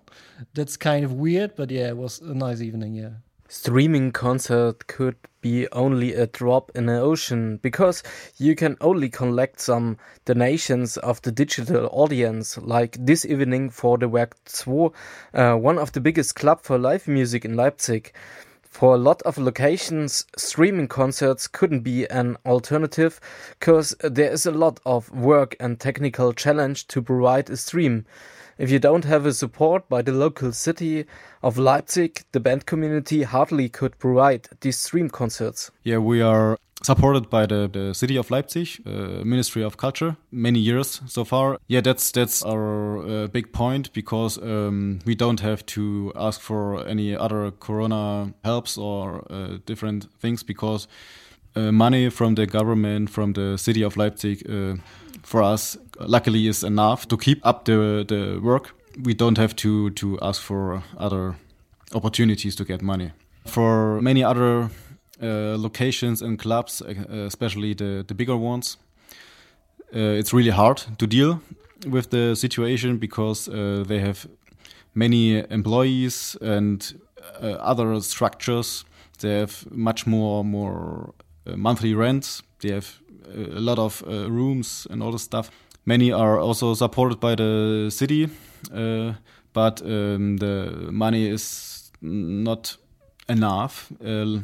That's 0.54 0.78
kind 0.78 1.06
of 1.06 1.14
weird, 1.14 1.56
but 1.56 1.72
yeah, 1.72 1.88
it 1.90 1.98
was 1.98 2.20
a 2.20 2.34
nice 2.34 2.62
evening. 2.62 2.96
Yeah. 2.96 3.12
Streaming 3.50 4.12
concert 4.12 4.88
could 4.88 5.16
be 5.48 5.68
only 5.72 6.14
a 6.14 6.28
drop 6.28 6.72
in 6.76 6.88
the 6.88 7.00
ocean 7.00 7.58
because 7.62 8.04
you 8.38 8.54
can 8.54 8.76
only 8.82 9.08
collect 9.08 9.62
some 9.62 9.98
donations 10.26 10.98
of 10.98 11.22
the 11.22 11.32
digital 11.32 11.88
audience, 11.94 12.58
like 12.58 12.98
this 13.00 13.26
evening 13.26 13.70
for 13.70 13.98
the 13.98 14.10
Werk 14.10 14.36
2, 14.46 14.92
uh, 15.34 15.56
one 15.56 15.78
of 15.78 15.94
the 15.94 16.02
biggest 16.02 16.36
club 16.36 16.62
for 16.62 16.78
live 16.78 17.08
music 17.08 17.46
in 17.46 17.56
Leipzig. 17.56 18.12
For 18.64 18.96
a 18.96 18.98
lot 18.98 19.22
of 19.22 19.38
locations, 19.38 20.26
streaming 20.38 20.90
concerts 20.90 21.48
couldn't 21.48 21.80
be 21.80 22.06
an 22.08 22.38
alternative 22.46 23.22
because 23.58 23.96
there 24.02 24.32
is 24.32 24.46
a 24.46 24.52
lot 24.52 24.82
of 24.86 25.10
work 25.12 25.56
and 25.62 25.80
technical 25.80 26.34
challenge 26.34 26.88
to 26.88 27.02
provide 27.02 27.50
a 27.50 27.56
stream. 27.56 28.06
If 28.58 28.72
you 28.72 28.80
don't 28.80 29.06
have 29.06 29.26
a 29.26 29.34
support 29.34 29.88
by 29.88 30.02
the 30.02 30.12
local 30.12 30.52
city 30.52 31.06
of 31.44 31.58
Leipzig, 31.58 32.24
the 32.32 32.40
band 32.40 32.66
community 32.66 33.24
hardly 33.24 33.70
could 33.70 34.00
provide 34.00 34.50
these 34.62 34.78
stream 34.78 35.10
concerts. 35.10 35.72
Yeah, 35.84 36.00
we 36.00 36.22
are 36.22 36.58
supported 36.84 37.30
by 37.30 37.46
the, 37.46 37.70
the 37.72 37.94
city 37.94 38.18
of 38.18 38.32
Leipzig, 38.32 38.82
uh, 38.86 39.24
Ministry 39.24 39.64
of 39.64 39.78
Culture, 39.78 40.16
many 40.32 40.60
years 40.60 41.02
so 41.08 41.24
far. 41.24 41.58
Yeah, 41.68 41.82
that's 41.82 42.12
that's 42.12 42.44
our 42.44 42.98
uh, 42.98 43.28
big 43.28 43.52
point 43.52 43.94
because 43.94 44.38
um, 44.42 45.00
we 45.06 45.16
don't 45.16 45.40
have 45.42 45.66
to 45.68 46.12
ask 46.16 46.42
for 46.42 46.88
any 46.88 47.16
other 47.16 47.52
Corona 47.52 48.34
helps 48.44 48.78
or 48.78 49.26
uh, 49.30 49.58
different 49.66 50.08
things 50.20 50.44
because 50.44 50.88
uh, 51.56 51.72
money 51.72 52.10
from 52.10 52.36
the 52.36 52.46
government, 52.46 53.10
from 53.10 53.34
the 53.34 53.58
city 53.58 53.84
of 53.84 53.98
Leipzig, 53.98 54.48
uh, 54.50 54.76
for 55.28 55.44
us, 55.44 55.78
luckily, 56.00 56.48
is 56.48 56.64
enough 56.64 57.06
to 57.10 57.18
keep 57.18 57.46
up 57.46 57.66
the 57.66 58.06
the 58.08 58.40
work. 58.42 58.74
We 59.04 59.14
don't 59.14 59.38
have 59.38 59.54
to 59.56 59.90
to 59.90 60.18
ask 60.22 60.42
for 60.42 60.84
other 60.98 61.36
opportunities 61.94 62.56
to 62.56 62.64
get 62.64 62.82
money. 62.82 63.12
For 63.46 64.02
many 64.02 64.24
other 64.24 64.70
uh, 65.22 65.58
locations 65.58 66.22
and 66.22 66.40
clubs, 66.40 66.82
uh, 66.82 67.26
especially 67.26 67.74
the, 67.76 68.04
the 68.08 68.14
bigger 68.14 68.38
ones, 68.38 68.78
uh, 69.96 70.20
it's 70.20 70.34
really 70.34 70.52
hard 70.52 70.84
to 70.98 71.08
deal 71.08 71.40
with 71.88 72.10
the 72.10 72.36
situation 72.36 72.98
because 72.98 73.50
uh, 73.50 73.84
they 73.88 74.00
have 74.00 74.28
many 74.94 75.44
employees 75.50 76.38
and 76.42 77.02
uh, 77.42 77.72
other 77.72 78.02
structures. 78.02 78.86
They 79.20 79.40
have 79.40 79.66
much 79.72 80.08
more 80.08 80.44
more 80.44 81.14
uh, 81.46 81.58
monthly 81.58 81.94
rents. 81.94 82.44
They 82.60 82.72
have 82.72 82.88
a 83.34 83.60
lot 83.60 83.80
of 83.80 84.02
rooms 84.08 84.88
and 84.90 85.04
all 85.04 85.12
this 85.12 85.24
stuff. 85.24 85.52
Many 85.86 86.12
are 86.12 86.40
also 86.40 86.74
supported 86.74 87.20
by 87.20 87.36
the 87.36 87.90
city, 87.90 88.30
but 89.54 89.82
um, 89.82 90.38
the 90.38 90.90
money 90.92 91.28
is 91.28 91.92
not 92.02 92.78
enough. 93.30 93.92
Uh, 94.04 94.40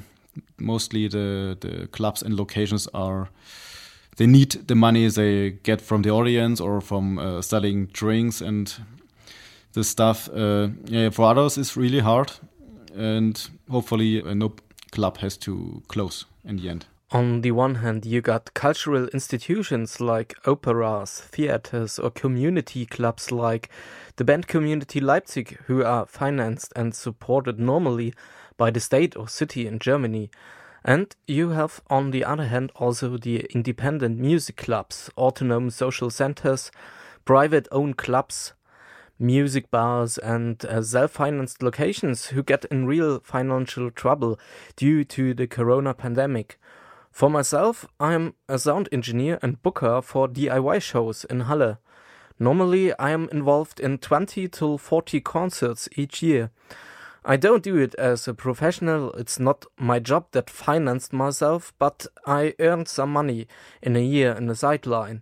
mostly 0.58 1.08
the 1.08 1.58
the 1.60 1.88
clubs 1.88 2.23
and 2.23 2.36
locations 2.36 2.88
are 2.93 3.30
they 4.17 4.28
need 4.28 4.67
the 4.67 4.76
money 4.76 5.08
they 5.10 5.52
get 5.63 5.82
from 5.82 6.02
the 6.04 6.12
audience 6.12 6.63
or 6.63 6.82
from 6.82 7.17
uh, 7.17 7.41
selling 7.41 7.88
drinks 7.93 8.41
and 8.41 8.73
this 9.73 9.89
stuff. 9.89 10.30
Uh, 10.30 10.69
yeah, 10.86 11.10
for 11.10 11.26
others 11.26 11.58
it's 11.58 11.78
really 11.78 11.99
hard, 11.99 12.32
and 12.95 13.49
hopefully 13.69 14.21
uh, 14.21 14.34
no 14.34 14.54
club 14.91 15.17
has 15.17 15.38
to 15.38 15.82
close 15.88 16.26
in 16.45 16.58
the 16.58 16.69
end. 16.69 16.86
On 17.13 17.41
the 17.41 17.52
one 17.52 17.76
hand, 17.76 18.08
you 18.08 18.21
got 18.21 18.56
cultural 18.56 19.08
institutions 19.10 20.02
like 20.02 20.36
operas, 20.47 21.21
theaters, 21.21 21.99
or 21.99 22.10
community 22.10 22.88
clubs 22.88 23.32
like 23.32 23.69
the 24.15 24.23
band 24.23 24.47
community 24.47 24.99
Leipzig, 24.99 25.60
who 25.67 25.84
are 25.84 26.08
financed 26.08 26.73
and 26.76 26.95
supported 26.95 27.60
normally 27.60 28.15
by 28.58 28.71
the 28.71 28.80
state 28.80 29.15
or 29.15 29.28
city 29.28 29.67
in 29.67 29.78
Germany. 29.78 30.32
And 30.84 31.15
you 31.28 31.52
have, 31.52 31.82
on 31.88 32.10
the 32.10 32.26
other 32.26 32.47
hand, 32.47 32.71
also 32.78 33.15
the 33.17 33.41
independent 33.54 34.17
music 34.17 34.58
clubs, 34.58 35.12
autonomous 35.15 35.76
social 35.76 36.10
centers, 36.10 36.71
private 37.26 37.67
owned 37.71 37.95
clubs, 37.95 38.54
music 39.19 39.69
bars, 39.69 40.17
and 40.17 40.65
uh, 40.65 40.82
self 40.82 41.12
financed 41.12 41.62
locations 41.62 42.28
who 42.28 42.41
get 42.41 42.65
in 42.65 42.88
real 42.88 43.19
financial 43.19 43.91
trouble 43.91 44.39
due 44.76 45.04
to 45.04 45.36
the 45.36 45.45
corona 45.45 45.93
pandemic. 45.93 46.58
For 47.13 47.30
myself, 47.30 47.86
I'm 47.99 48.34
a 48.49 48.58
sound 48.58 48.89
engineer 48.91 49.38
and 49.43 49.62
booker 49.62 50.02
for 50.02 50.28
DIY 50.28 50.82
shows 50.82 51.26
in 51.26 51.41
Halle. 51.41 51.78
Normally, 52.39 52.91
I 52.97 53.12
am 53.12 53.30
involved 53.32 53.80
in 53.80 53.99
20 53.99 54.47
to 54.47 54.80
40 54.80 55.21
concerts 55.21 55.88
each 55.95 56.23
year. 56.23 56.49
I 57.23 57.38
don't 57.38 57.62
do 57.62 57.78
it 57.78 57.93
as 57.99 58.28
a 58.28 58.34
professional, 58.34 59.12
it's 59.12 59.39
not 59.39 59.67
my 59.78 59.99
job 59.99 60.26
that 60.32 60.49
financed 60.49 61.13
myself, 61.13 61.71
but 61.78 62.08
I 62.26 62.56
earned 62.58 62.88
some 62.88 63.13
money 63.13 63.47
in 63.84 63.95
a 63.95 64.04
year 64.04 64.32
in 64.34 64.47
the 64.47 64.56
sideline. 64.56 65.21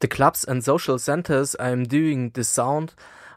The 0.00 0.08
clubs 0.08 0.44
and 0.44 0.62
social 0.62 0.98
centers 0.98 1.56
I'm 1.58 1.84
doing 1.84 2.32
the 2.34 2.44
sound 2.44 2.92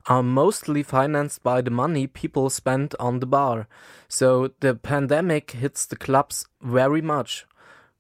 are 0.08 0.22
mostly 0.22 0.84
financed 0.84 1.42
by 1.42 1.62
the 1.62 1.72
money 1.72 2.08
people 2.08 2.50
spend 2.50 2.96
on 3.00 3.22
the 3.22 3.26
bar. 3.26 3.70
So 4.10 4.52
the 4.60 4.76
pandemic 4.76 5.52
hits 5.52 5.86
the 5.86 5.96
clubs 5.96 6.46
very 6.62 7.02
much. 7.02 7.46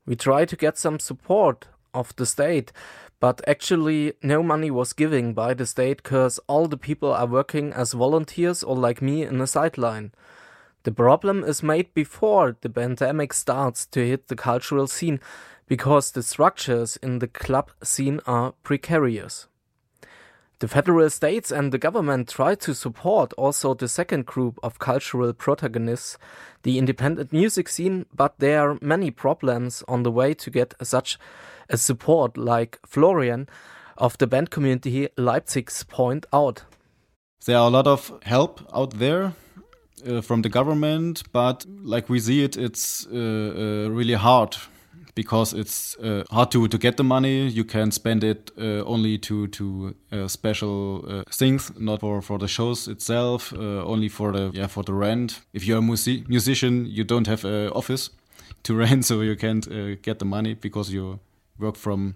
We 0.05 0.15
try 0.15 0.45
to 0.45 0.55
get 0.55 0.77
some 0.77 0.99
support 0.99 1.67
of 1.93 2.15
the 2.15 2.25
state, 2.25 2.71
but 3.19 3.41
actually 3.47 4.13
no 4.21 4.43
money 4.43 4.69
was 4.69 4.91
given 4.91 5.33
by 5.33 5.53
the 5.53 5.65
state 5.65 6.03
cause 6.03 6.39
all 6.47 6.67
the 6.67 6.77
people 6.77 7.13
are 7.13 7.25
working 7.25 7.71
as 7.71 7.93
volunteers 7.93 8.63
or 8.63 8.75
like 8.75 9.01
me 9.01 9.23
in 9.23 9.37
the 9.37 9.47
sideline. 9.47 10.11
The 10.83 10.91
problem 10.91 11.45
is 11.45 11.63
made 11.63 11.93
before 11.93 12.57
the 12.59 12.69
pandemic 12.69 13.31
starts 13.31 13.85
to 13.87 14.05
hit 14.05 14.27
the 14.27 14.35
cultural 14.35 14.87
scene 14.87 15.21
because 15.67 16.11
the 16.11 16.23
structures 16.23 16.97
in 16.97 17.19
the 17.19 17.27
club 17.27 17.71
scene 17.81 18.19
are 18.25 18.53
precarious. 18.63 19.47
The 20.59 20.67
federal 20.67 21.09
states 21.09 21.51
and 21.51 21.71
the 21.71 21.77
government 21.77 22.29
try 22.29 22.55
to 22.55 22.73
support 22.73 23.33
also 23.33 23.73
the 23.73 23.87
second 23.87 24.25
group 24.25 24.59
of 24.63 24.79
cultural 24.79 25.33
protagonists, 25.33 26.17
the 26.63 26.77
independent 26.77 27.33
music 27.33 27.67
scene, 27.67 28.05
but 28.15 28.35
there 28.39 28.69
are 28.69 28.77
many 28.81 29.11
problems 29.11 29.83
on 29.87 30.03
the 30.03 30.11
way 30.11 30.33
to 30.35 30.49
get 30.49 30.73
such 30.81 31.19
a 31.69 31.77
support, 31.77 32.37
like 32.37 32.79
Florian 32.85 33.49
of 33.97 34.17
the 34.17 34.27
band 34.27 34.51
community 34.51 35.09
Leipzig's 35.17 35.83
point 35.83 36.25
out. 36.31 36.63
There 37.45 37.57
are 37.57 37.67
a 37.67 37.71
lot 37.71 37.87
of 37.87 38.11
help 38.23 38.61
out 38.73 38.91
there 38.99 39.33
uh, 40.07 40.21
from 40.21 40.43
the 40.43 40.49
government, 40.49 41.23
but 41.31 41.65
like 41.83 42.09
we 42.09 42.19
see 42.19 42.43
it, 42.43 42.57
it's 42.57 43.05
uh, 43.07 43.15
uh, 43.15 43.89
really 43.89 44.13
hard 44.13 44.55
because 45.15 45.53
it's 45.53 45.97
uh, 45.97 46.23
hard 46.31 46.51
to, 46.51 46.67
to 46.67 46.77
get 46.77 46.97
the 46.97 47.03
money. 47.03 47.47
You 47.47 47.63
can 47.63 47.91
spend 47.91 48.23
it 48.23 48.51
uh, 48.57 48.83
only 48.85 49.17
to 49.19 49.47
to 49.47 49.95
uh, 50.11 50.27
special 50.27 51.05
uh, 51.07 51.23
things, 51.29 51.71
not 51.79 51.99
for, 51.99 52.21
for 52.21 52.39
the 52.39 52.47
shows 52.47 52.87
itself. 52.87 53.53
Uh, 53.53 53.83
only 53.85 54.09
for 54.09 54.31
the 54.31 54.51
yeah 54.53 54.67
for 54.67 54.83
the 54.83 54.93
rent. 54.93 55.41
If 55.53 55.65
you're 55.65 55.79
a 55.79 55.81
music 55.81 56.29
musician, 56.29 56.85
you 56.85 57.03
don't 57.03 57.27
have 57.27 57.45
an 57.45 57.69
office 57.69 58.09
to 58.63 58.75
rent, 58.77 59.05
so 59.05 59.21
you 59.21 59.35
can't 59.35 59.67
uh, 59.67 59.95
get 60.01 60.19
the 60.19 60.25
money 60.25 60.53
because 60.53 60.91
you 60.91 61.19
work 61.59 61.75
from 61.75 62.15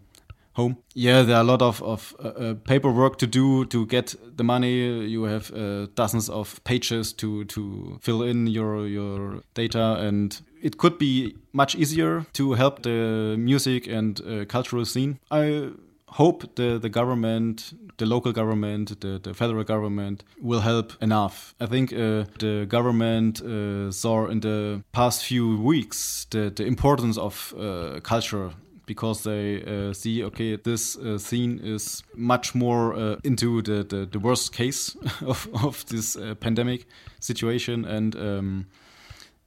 home. 0.58 0.78
Yeah, 0.94 1.22
there 1.22 1.38
are 1.38 1.42
a 1.42 1.44
lot 1.44 1.62
of, 1.62 1.82
of 1.82 2.16
uh, 2.20 2.28
uh, 2.28 2.54
paperwork 2.66 3.18
to 3.20 3.28
do 3.28 3.66
to 3.66 3.86
get 3.86 4.16
the 4.36 4.44
money. 4.44 5.06
You 5.06 5.24
have 5.24 5.54
uh, 5.54 5.88
dozens 5.96 6.30
of 6.30 6.62
pages 6.64 7.14
to, 7.14 7.46
to 7.46 8.00
fill 8.02 8.24
in 8.24 8.48
your 8.48 8.88
your 8.88 9.42
data, 9.54 9.98
and 10.00 10.42
it 10.62 10.78
could 10.78 10.98
be 10.98 11.36
much 11.54 11.76
easier 11.76 12.26
to 12.34 12.54
help 12.54 12.82
the 12.82 13.36
music 13.38 13.88
and 13.88 14.20
uh, 14.22 14.46
cultural 14.46 14.86
scene. 14.86 15.20
I 15.32 15.70
hope 16.10 16.56
the, 16.56 16.80
the 16.80 16.90
government, 16.90 17.74
the 17.98 18.06
local 18.06 18.32
government, 18.32 19.00
the, 19.02 19.20
the 19.20 19.34
federal 19.34 19.64
government 19.64 20.24
will 20.42 20.62
help 20.62 20.94
enough. 21.02 21.54
I 21.60 21.66
think 21.66 21.92
uh, 21.94 22.26
the 22.40 22.66
government 22.68 23.42
uh, 23.42 23.92
saw 23.92 24.28
in 24.28 24.40
the 24.40 24.84
past 24.92 25.26
few 25.26 25.62
weeks 25.62 26.26
the, 26.30 26.50
the 26.50 26.66
importance 26.66 27.18
of 27.18 27.54
uh, 27.58 28.00
culture 28.02 28.52
because 28.88 29.24
they 29.24 29.62
uh, 29.64 29.94
see 29.94 30.24
okay 30.24 30.56
this 30.56 30.98
uh, 30.98 31.20
scene 31.20 31.60
is 31.60 32.02
much 32.16 32.56
more 32.56 32.96
uh, 32.96 33.18
into 33.24 33.62
the, 33.62 33.84
the, 33.84 34.08
the, 34.08 34.20
worst 34.20 34.52
case 34.54 34.96
of, 35.22 35.48
of 35.64 35.86
this 35.88 36.16
uh, 36.16 36.34
pandemic 36.40 36.88
situation 37.20 37.86
and 37.86 38.16
um, 38.16 38.66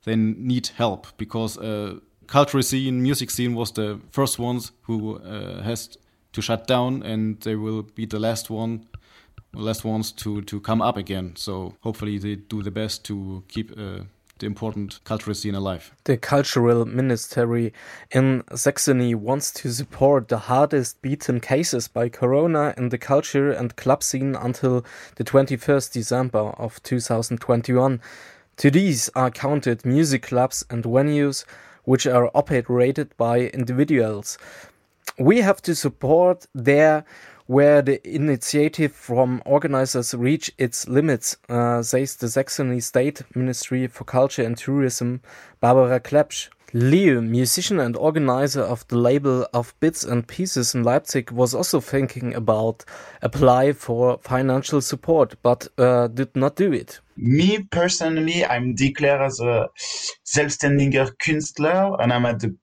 they 0.05 0.14
need 0.14 0.68
help 0.76 1.07
because 1.16 1.59
uh, 1.59 1.96
cultural 2.29 2.62
scene 2.62 3.03
music 3.03 3.31
scene 3.31 3.55
was 3.55 3.72
the 3.72 3.98
first 4.12 4.38
ones 4.38 4.70
who 4.83 5.18
uh, 5.18 5.62
has 5.62 5.96
to 6.33 6.40
shut 6.40 6.66
down 6.68 7.03
and 7.03 7.40
they 7.40 7.57
will 7.57 7.83
be 7.83 8.07
the 8.07 8.20
last 8.20 8.50
one 8.50 8.87
last 9.53 9.85
ones 9.85 10.12
to 10.12 10.42
to 10.42 10.61
come 10.61 10.81
up 10.81 10.96
again. 10.96 11.35
So 11.35 11.74
hopefully 11.81 12.18
they 12.18 12.37
do 12.37 12.62
the 12.62 12.70
best 12.70 13.05
to 13.07 13.42
keep 13.48 13.72
the 14.40 14.46
important 14.46 15.00
cultural 15.05 15.35
scene 15.35 15.55
alive. 15.55 15.94
The 16.05 16.16
cultural 16.16 16.85
ministry 16.85 17.72
in 18.11 18.42
Saxony 18.55 19.14
wants 19.14 19.53
to 19.53 19.70
support 19.70 20.29
the 20.29 20.38
hardest 20.38 21.00
beaten 21.00 21.40
cases 21.40 21.88
by 21.88 22.09
corona 22.09 22.74
in 22.76 22.88
the 22.88 22.98
culture 22.98 23.53
and 23.53 23.76
club 23.76 24.03
scene 24.03 24.35
until 24.35 24.85
the 25.16 25.24
21st 25.24 25.92
December 25.92 26.50
of 26.59 26.83
2021. 26.83 28.00
To 28.57 28.70
these 28.70 29.09
are 29.14 29.31
counted 29.31 29.87
music 29.87 30.22
clubs 30.22 30.64
and 30.68 30.85
venues 30.85 31.44
which 31.85 32.07
are 32.07 32.31
operated 32.35 33.16
by 33.16 33.48
individuals. 33.55 34.37
We 35.18 35.38
have 35.38 35.62
to 35.62 35.74
support 35.74 36.46
their 36.55 37.05
where 37.50 37.82
the 37.82 37.98
initiative 38.08 38.92
from 38.92 39.42
organizers 39.44 40.14
reach 40.14 40.52
its 40.56 40.86
limits, 40.86 41.36
uh, 41.48 41.82
says 41.82 42.14
the 42.14 42.28
Saxony 42.28 42.78
State 42.78 43.22
Ministry 43.34 43.88
for 43.88 44.04
Culture 44.04 44.44
and 44.44 44.56
Tourism, 44.56 45.20
Barbara 45.58 45.98
Klepsch. 45.98 46.48
Leo, 46.72 47.20
musician 47.20 47.80
and 47.80 47.96
organizer 47.96 48.62
of 48.62 48.87
the 48.88 48.96
label 48.96 49.46
of 49.52 49.74
Bits 49.80 50.04
and 50.04 50.26
Pieces 50.26 50.74
in 50.74 50.85
Leipzig, 50.85 51.30
was 51.30 51.54
also 51.54 51.80
thinking 51.80 52.35
about 52.35 52.85
apply 53.22 53.72
for 53.72 54.18
financial 54.22 54.80
support, 54.80 55.35
but 55.42 55.66
uh, 55.78 56.06
did 56.09 56.37
not 56.37 56.56
do 56.56 56.72
it. 56.72 57.00
Me 57.16 57.66
personally, 57.70 58.46
I'm 58.46 58.74
declared 58.74 59.20
as 59.20 59.40
a 59.40 59.68
selbstständiger 60.24 61.11
Künstler 61.22 61.96
and 62.00 62.12
I'm 62.12 62.24
at 62.24 62.40
the 62.40 62.56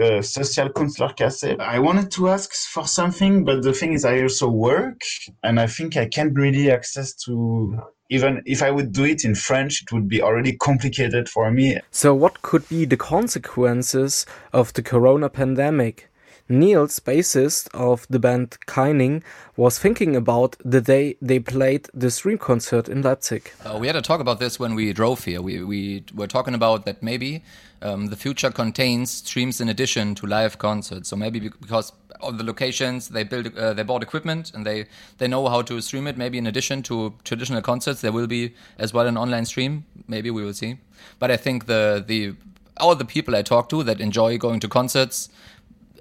uh, 0.00 0.22
Social 0.22 0.68
Künstlerkasse. 0.68 1.58
I 1.58 1.78
wanted 1.80 2.10
to 2.12 2.28
ask 2.28 2.52
for 2.54 2.86
something, 2.86 3.44
but 3.44 3.62
the 3.62 3.72
thing 3.72 3.94
is 3.94 4.04
I 4.04 4.22
also 4.22 4.48
work 4.48 5.00
and 5.42 5.58
I 5.58 5.66
think 5.66 5.96
I 5.96 6.06
can't 6.06 6.38
really 6.38 6.70
access 6.70 7.14
to 7.24 7.76
even 8.08 8.42
if 8.46 8.62
I 8.62 8.70
would 8.70 8.92
do 8.92 9.04
it 9.04 9.24
in 9.24 9.34
French, 9.34 9.82
it 9.82 9.92
would 9.92 10.08
be 10.08 10.22
already 10.22 10.56
complicated 10.56 11.28
for 11.28 11.50
me. 11.50 11.78
So, 11.90 12.14
what 12.14 12.42
could 12.42 12.68
be 12.68 12.84
the 12.84 12.96
consequences 12.96 14.26
of 14.52 14.72
the 14.72 14.82
corona 14.82 15.28
pandemic? 15.28 16.08
Niels, 16.48 17.00
bassist 17.00 17.68
of 17.74 18.06
the 18.08 18.18
band 18.18 18.56
Keining, 18.66 19.22
was 19.56 19.78
thinking 19.78 20.14
about 20.14 20.56
the 20.64 20.80
day 20.80 21.16
they 21.20 21.40
played 21.40 21.88
the 21.92 22.10
stream 22.10 22.38
concert 22.38 22.88
in 22.88 23.02
Leipzig. 23.02 23.50
Uh, 23.64 23.76
we 23.78 23.88
had 23.88 23.96
a 23.96 24.02
talk 24.02 24.20
about 24.20 24.38
this 24.38 24.60
when 24.60 24.74
we 24.74 24.92
drove 24.92 25.24
here. 25.24 25.42
We, 25.42 25.64
we 25.64 26.04
were 26.14 26.28
talking 26.28 26.54
about 26.54 26.84
that 26.84 27.02
maybe 27.02 27.42
um, 27.82 28.06
the 28.06 28.16
future 28.16 28.50
contains 28.50 29.10
streams 29.10 29.60
in 29.60 29.68
addition 29.68 30.14
to 30.16 30.26
live 30.26 30.58
concerts. 30.58 31.08
So 31.08 31.16
maybe 31.16 31.40
because 31.40 31.92
of 32.20 32.38
the 32.38 32.44
locations 32.44 33.08
they 33.08 33.24
build, 33.24 33.56
uh, 33.58 33.74
they 33.74 33.82
bought 33.82 34.02
equipment 34.02 34.52
and 34.54 34.64
they 34.64 34.86
they 35.18 35.26
know 35.26 35.48
how 35.48 35.62
to 35.62 35.80
stream 35.80 36.06
it. 36.06 36.16
Maybe 36.16 36.38
in 36.38 36.46
addition 36.46 36.82
to 36.84 37.14
traditional 37.24 37.60
concerts, 37.60 38.00
there 38.00 38.12
will 38.12 38.26
be 38.26 38.54
as 38.78 38.94
well 38.94 39.06
an 39.06 39.16
online 39.16 39.46
stream. 39.46 39.84
Maybe 40.06 40.30
we 40.30 40.44
will 40.44 40.54
see. 40.54 40.78
But 41.18 41.30
I 41.30 41.36
think 41.36 41.66
the 41.66 42.04
the 42.06 42.34
all 42.78 42.94
the 42.94 43.04
people 43.04 43.34
I 43.34 43.42
talk 43.42 43.68
to 43.70 43.82
that 43.84 44.00
enjoy 44.00 44.38
going 44.38 44.60
to 44.60 44.68
concerts 44.68 45.28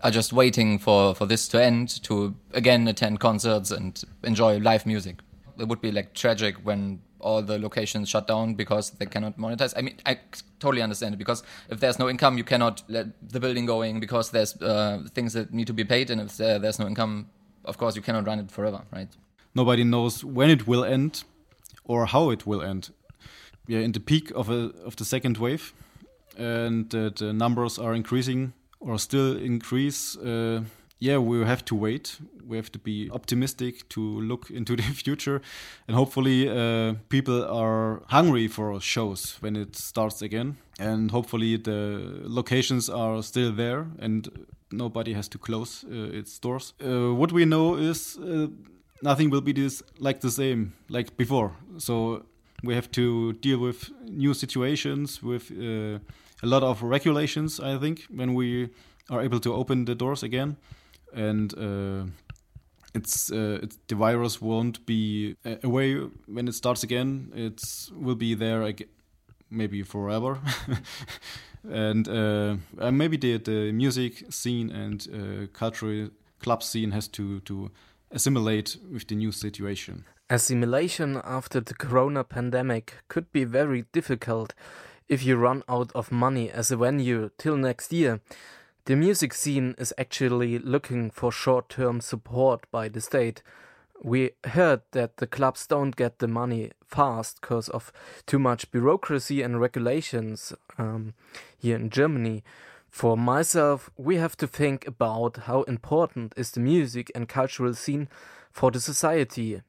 are 0.06 0.12
just 0.12 0.32
waiting 0.32 0.78
for, 0.78 1.16
for 1.16 1.26
this 1.26 1.48
to 1.48 1.62
end 1.62 2.04
to 2.04 2.36
again 2.54 2.88
attend 2.88 3.20
concerts 3.20 3.72
and 3.72 4.04
enjoy 4.24 4.60
live 4.60 4.86
music. 4.86 5.16
It 5.58 5.68
would 5.68 5.82
be 5.82 5.92
like 5.92 6.14
tragic 6.14 6.58
when 6.64 7.02
all 7.20 7.42
the 7.42 7.58
locations 7.58 8.08
shut 8.08 8.28
down 8.28 8.54
because 8.54 8.92
they 8.92 9.08
cannot 9.08 9.36
monetize. 9.40 9.74
I 9.76 9.82
mean, 9.82 9.96
I 10.06 10.20
totally 10.60 10.84
understand 10.84 11.16
it 11.16 11.18
because 11.18 11.42
if 11.70 11.80
there's 11.80 11.98
no 11.98 12.08
income, 12.08 12.38
you 12.38 12.44
cannot 12.44 12.84
let 12.88 13.08
the 13.32 13.40
building 13.40 13.66
going 13.66 14.00
because 14.00 14.30
there's 14.30 14.62
uh, 14.62 15.02
things 15.16 15.34
that 15.34 15.52
need 15.52 15.66
to 15.66 15.74
be 15.74 15.84
paid, 15.84 16.12
and 16.12 16.22
if 16.22 16.38
there, 16.38 16.60
there's 16.60 16.78
no 16.78 16.86
income, 16.86 17.30
of 17.64 17.80
course, 17.80 17.96
you 17.96 18.04
cannot 18.04 18.28
run 18.28 18.40
it 18.40 18.52
forever, 18.52 18.82
right? 18.92 19.10
Nobody 19.56 19.84
knows 19.84 20.24
when 20.24 20.52
it 20.52 20.68
will 20.68 20.86
end 20.86 21.24
or 21.84 22.06
how 22.06 22.30
it 22.30 22.46
will 22.46 22.62
end. 22.62 22.92
We 23.68 23.78
are 23.78 23.82
in 23.82 23.94
the 23.94 24.00
peak 24.00 24.32
of 24.36 24.52
a 24.52 24.72
of 24.86 24.98
the 24.98 25.06
second 25.06 25.38
wave, 25.40 25.74
and 26.38 26.94
uh, 26.94 27.10
the 27.16 27.34
numbers 27.34 27.80
are 27.80 27.96
increasing 27.96 28.54
or 28.80 29.00
still 29.00 29.38
increase, 29.38 30.18
uh, 30.18 30.62
yeah, 31.00 31.18
we 31.18 31.44
have 31.44 31.64
to 31.66 31.76
wait. 31.76 32.20
We 32.48 32.58
have 32.58 32.72
to 32.72 32.80
be 32.80 33.10
optimistic 33.12 33.88
to 33.90 34.02
look 34.02 34.50
into 34.54 34.76
the 34.76 34.84
future, 34.84 35.42
and 35.88 35.96
hopefully, 35.96 36.50
uh, 36.50 36.96
people 37.10 37.44
are 37.46 38.02
hungry 38.08 38.48
for 38.48 38.80
shows 38.80 39.38
when 39.42 39.56
it 39.56 39.76
starts 39.76 40.22
again. 40.22 40.58
And 40.80 41.12
hopefully, 41.12 41.58
the 41.58 42.22
locations 42.24 42.90
are 42.90 43.24
still 43.24 43.52
there, 43.52 43.88
and 44.00 44.30
nobody 44.72 45.14
has 45.14 45.28
to 45.30 45.38
close 45.38 45.86
uh, 45.86 46.18
its 46.20 46.40
doors. 46.40 46.74
Uh, 46.84 47.14
what 47.14 47.32
we 47.32 47.46
know 47.46 47.76
is 47.76 48.18
uh, 48.18 48.48
nothing 49.02 49.30
will 49.30 49.42
be 49.42 49.54
this 49.54 49.84
like 50.00 50.20
the 50.22 50.32
same 50.32 50.74
like 50.90 51.18
before. 51.18 51.52
So 51.78 52.24
we 52.64 52.74
have 52.76 52.92
to 52.92 53.34
deal 53.34 53.60
with 53.60 53.92
new 54.06 54.34
situations 54.34 55.22
with 55.22 55.52
uh, 55.52 56.00
a 56.46 56.48
lot 56.48 56.64
of 56.64 56.84
regulations. 56.84 57.60
I 57.60 57.78
think 57.78 58.06
when 58.10 58.36
we 58.36 58.70
are 59.10 59.22
able 59.22 59.40
to 59.40 59.54
open 59.54 59.86
the 59.86 59.96
doors 59.96 60.24
again, 60.24 60.58
and 61.14 61.54
uh, 61.58 62.06
it's, 62.94 63.32
uh, 63.32 63.60
it's 63.64 63.78
the 63.88 63.96
virus 63.96 64.42
won't 64.42 64.86
be 64.86 65.36
away 65.64 65.96
when 66.28 66.48
it 66.48 66.54
starts 66.54 66.84
again. 66.84 67.32
It 67.36 67.62
will 67.92 68.16
be 68.16 68.36
there 68.36 68.64
ag 68.64 68.88
maybe 69.50 69.84
forever. 69.84 70.40
and 71.70 72.08
uh, 72.08 72.58
uh, 72.80 72.92
maybe 72.92 73.18
the 73.18 73.38
the 73.38 73.72
music 73.72 74.24
scene 74.30 74.70
and 74.72 75.08
uh, 75.14 75.48
cultural 75.54 76.10
club 76.40 76.62
scene 76.62 76.92
has 76.92 77.08
to 77.08 77.40
to 77.42 77.72
assimilate 78.12 78.78
with 78.92 79.08
the 79.08 79.16
new 79.16 79.32
situation. 79.32 80.06
Assimilation 80.30 81.22
after 81.24 81.62
the 81.62 81.76
corona 81.76 82.24
pandemic 82.24 82.94
could 83.08 83.32
be 83.32 83.44
very 83.44 83.86
difficult 83.92 84.54
if 85.08 85.24
you 85.24 85.36
run 85.36 85.64
out 85.70 85.92
of 85.94 86.12
money 86.12 86.50
as 86.50 86.72
a 86.72 86.78
venue 86.78 87.30
till 87.38 87.58
next 87.58 87.94
year. 87.94 88.22
The 88.86 88.96
music 88.96 89.34
scene 89.34 89.74
is 89.78 89.94
actually 89.98 90.60
looking 90.60 91.10
for 91.10 91.32
short 91.32 91.70
term 91.70 92.02
support 92.02 92.70
by 92.72 92.88
the 92.88 93.02
state. 93.02 93.42
We 94.04 94.32
heard 94.44 94.82
that 94.92 95.18
the 95.18 95.26
clubs 95.26 95.66
don't 95.66 95.96
get 95.96 96.20
the 96.20 96.28
money 96.28 96.72
fast 96.86 97.42
because 97.42 97.70
of 97.70 97.92
too 98.28 98.38
much 98.38 98.70
bureaucracy 98.72 99.42
and 99.42 99.60
regulations 99.60 100.54
um, 100.78 101.14
here 101.58 101.78
in 101.78 101.90
Germany. 101.90 102.44
For 102.90 103.18
myself, 103.18 103.90
we 103.98 104.18
have 104.18 104.38
to 104.38 104.48
think 104.48 104.88
about 104.88 105.38
how 105.48 105.64
important 105.64 106.34
is 106.38 106.52
the 106.52 106.60
music 106.60 107.12
and 107.16 107.28
cultural 107.28 107.74
scene 107.74 108.08
for 108.52 108.70
the 108.72 108.80
society. 108.80 109.62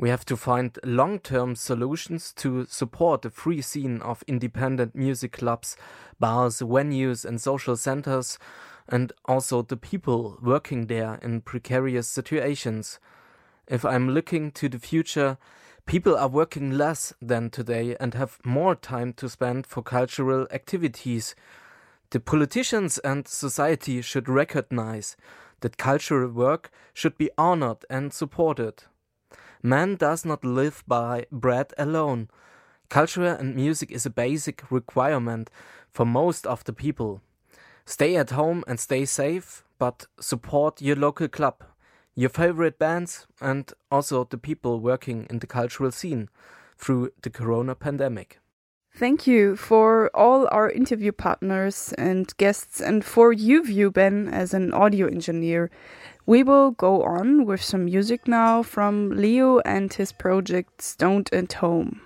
We 0.00 0.08
have 0.08 0.24
to 0.26 0.36
find 0.38 0.78
long 0.82 1.18
term 1.18 1.54
solutions 1.54 2.32
to 2.36 2.64
support 2.64 3.20
the 3.20 3.28
free 3.28 3.60
scene 3.60 4.00
of 4.00 4.24
independent 4.26 4.94
music 4.94 5.32
clubs, 5.32 5.76
bars, 6.18 6.60
venues, 6.60 7.26
and 7.26 7.38
social 7.38 7.76
centers, 7.76 8.38
and 8.88 9.12
also 9.26 9.60
the 9.60 9.76
people 9.76 10.38
working 10.40 10.86
there 10.86 11.18
in 11.20 11.42
precarious 11.42 12.08
situations. 12.08 12.98
If 13.68 13.84
I'm 13.84 14.08
looking 14.08 14.52
to 14.52 14.70
the 14.70 14.78
future, 14.78 15.36
people 15.84 16.16
are 16.16 16.28
working 16.28 16.70
less 16.70 17.12
than 17.20 17.50
today 17.50 17.94
and 18.00 18.14
have 18.14 18.38
more 18.42 18.74
time 18.74 19.12
to 19.18 19.28
spend 19.28 19.66
for 19.66 19.82
cultural 19.82 20.46
activities. 20.50 21.34
The 22.08 22.20
politicians 22.20 22.96
and 23.00 23.28
society 23.28 24.00
should 24.00 24.30
recognize 24.30 25.18
that 25.60 25.76
cultural 25.76 26.30
work 26.30 26.70
should 26.94 27.18
be 27.18 27.28
honored 27.36 27.84
and 27.90 28.14
supported. 28.14 28.84
Man 29.62 29.96
does 29.96 30.24
not 30.24 30.44
live 30.44 30.82
by 30.86 31.26
bread 31.30 31.74
alone. 31.76 32.28
Culture 32.88 33.26
and 33.26 33.54
music 33.54 33.90
is 33.90 34.06
a 34.06 34.10
basic 34.10 34.70
requirement 34.70 35.50
for 35.90 36.06
most 36.06 36.46
of 36.46 36.64
the 36.64 36.72
people. 36.72 37.20
Stay 37.84 38.16
at 38.16 38.30
home 38.30 38.64
and 38.66 38.80
stay 38.80 39.04
safe, 39.04 39.64
but 39.78 40.06
support 40.18 40.80
your 40.80 40.96
local 40.96 41.28
club, 41.28 41.62
your 42.14 42.30
favorite 42.30 42.78
bands, 42.78 43.26
and 43.40 43.72
also 43.90 44.24
the 44.24 44.38
people 44.38 44.80
working 44.80 45.26
in 45.28 45.40
the 45.40 45.46
cultural 45.46 45.90
scene 45.90 46.28
through 46.78 47.10
the 47.22 47.30
corona 47.30 47.74
pandemic. 47.74 48.38
Thank 48.94 49.26
you 49.26 49.56
for 49.56 50.10
all 50.14 50.48
our 50.50 50.68
interview 50.68 51.12
partners 51.12 51.94
and 51.96 52.36
guests, 52.38 52.80
and 52.80 53.04
for 53.04 53.32
you, 53.32 53.62
View 53.62 53.90
Ben, 53.90 54.28
as 54.28 54.52
an 54.52 54.72
audio 54.72 55.06
engineer. 55.06 55.70
We 56.26 56.42
will 56.42 56.70
go 56.72 57.02
on 57.02 57.46
with 57.46 57.62
some 57.62 57.86
music 57.86 58.28
now 58.28 58.62
from 58.62 59.10
Leo 59.10 59.58
and 59.60 59.92
his 59.92 60.12
project 60.12 60.82
Stoned 60.82 61.30
at 61.32 61.54
Home. 61.54 62.00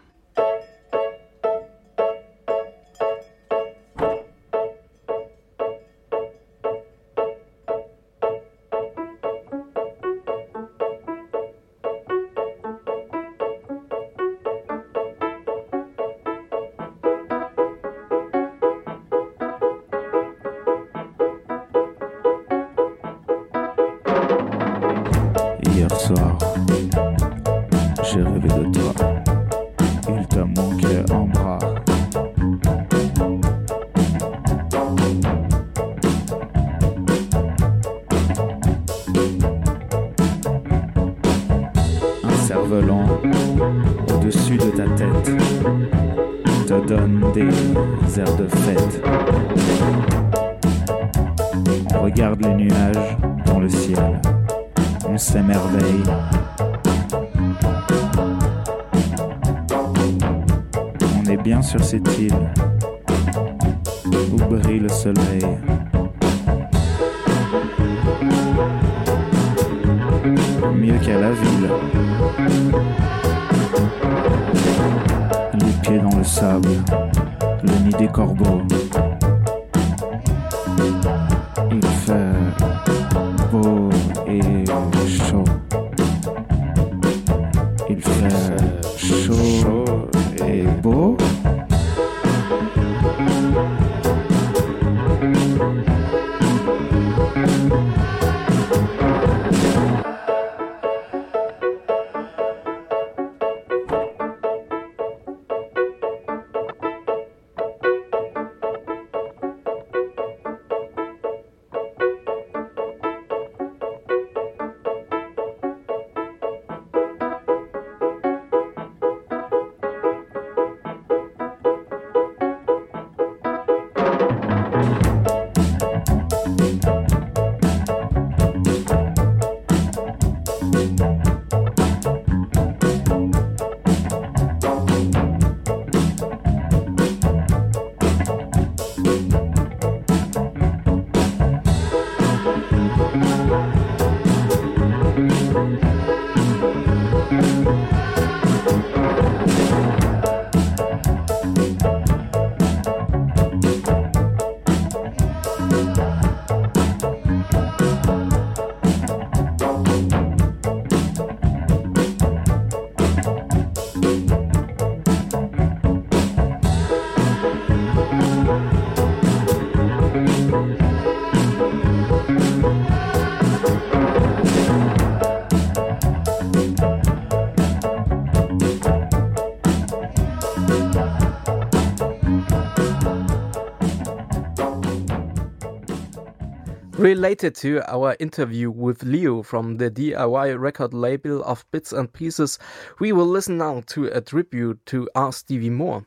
Related 187.04 187.54
to 187.56 187.82
our 187.86 188.16
interview 188.18 188.70
with 188.70 189.02
Leo 189.02 189.42
from 189.42 189.76
the 189.76 189.90
DIY 189.90 190.58
record 190.58 190.94
label 190.94 191.44
of 191.44 191.70
Bits 191.70 191.92
and 191.92 192.10
Pieces, 192.10 192.58
we 192.98 193.12
will 193.12 193.26
listen 193.26 193.58
now 193.58 193.82
to 193.88 194.06
a 194.06 194.22
tribute 194.22 194.80
to 194.86 195.06
R. 195.14 195.30
Stevie 195.30 195.68
Moore. 195.68 196.06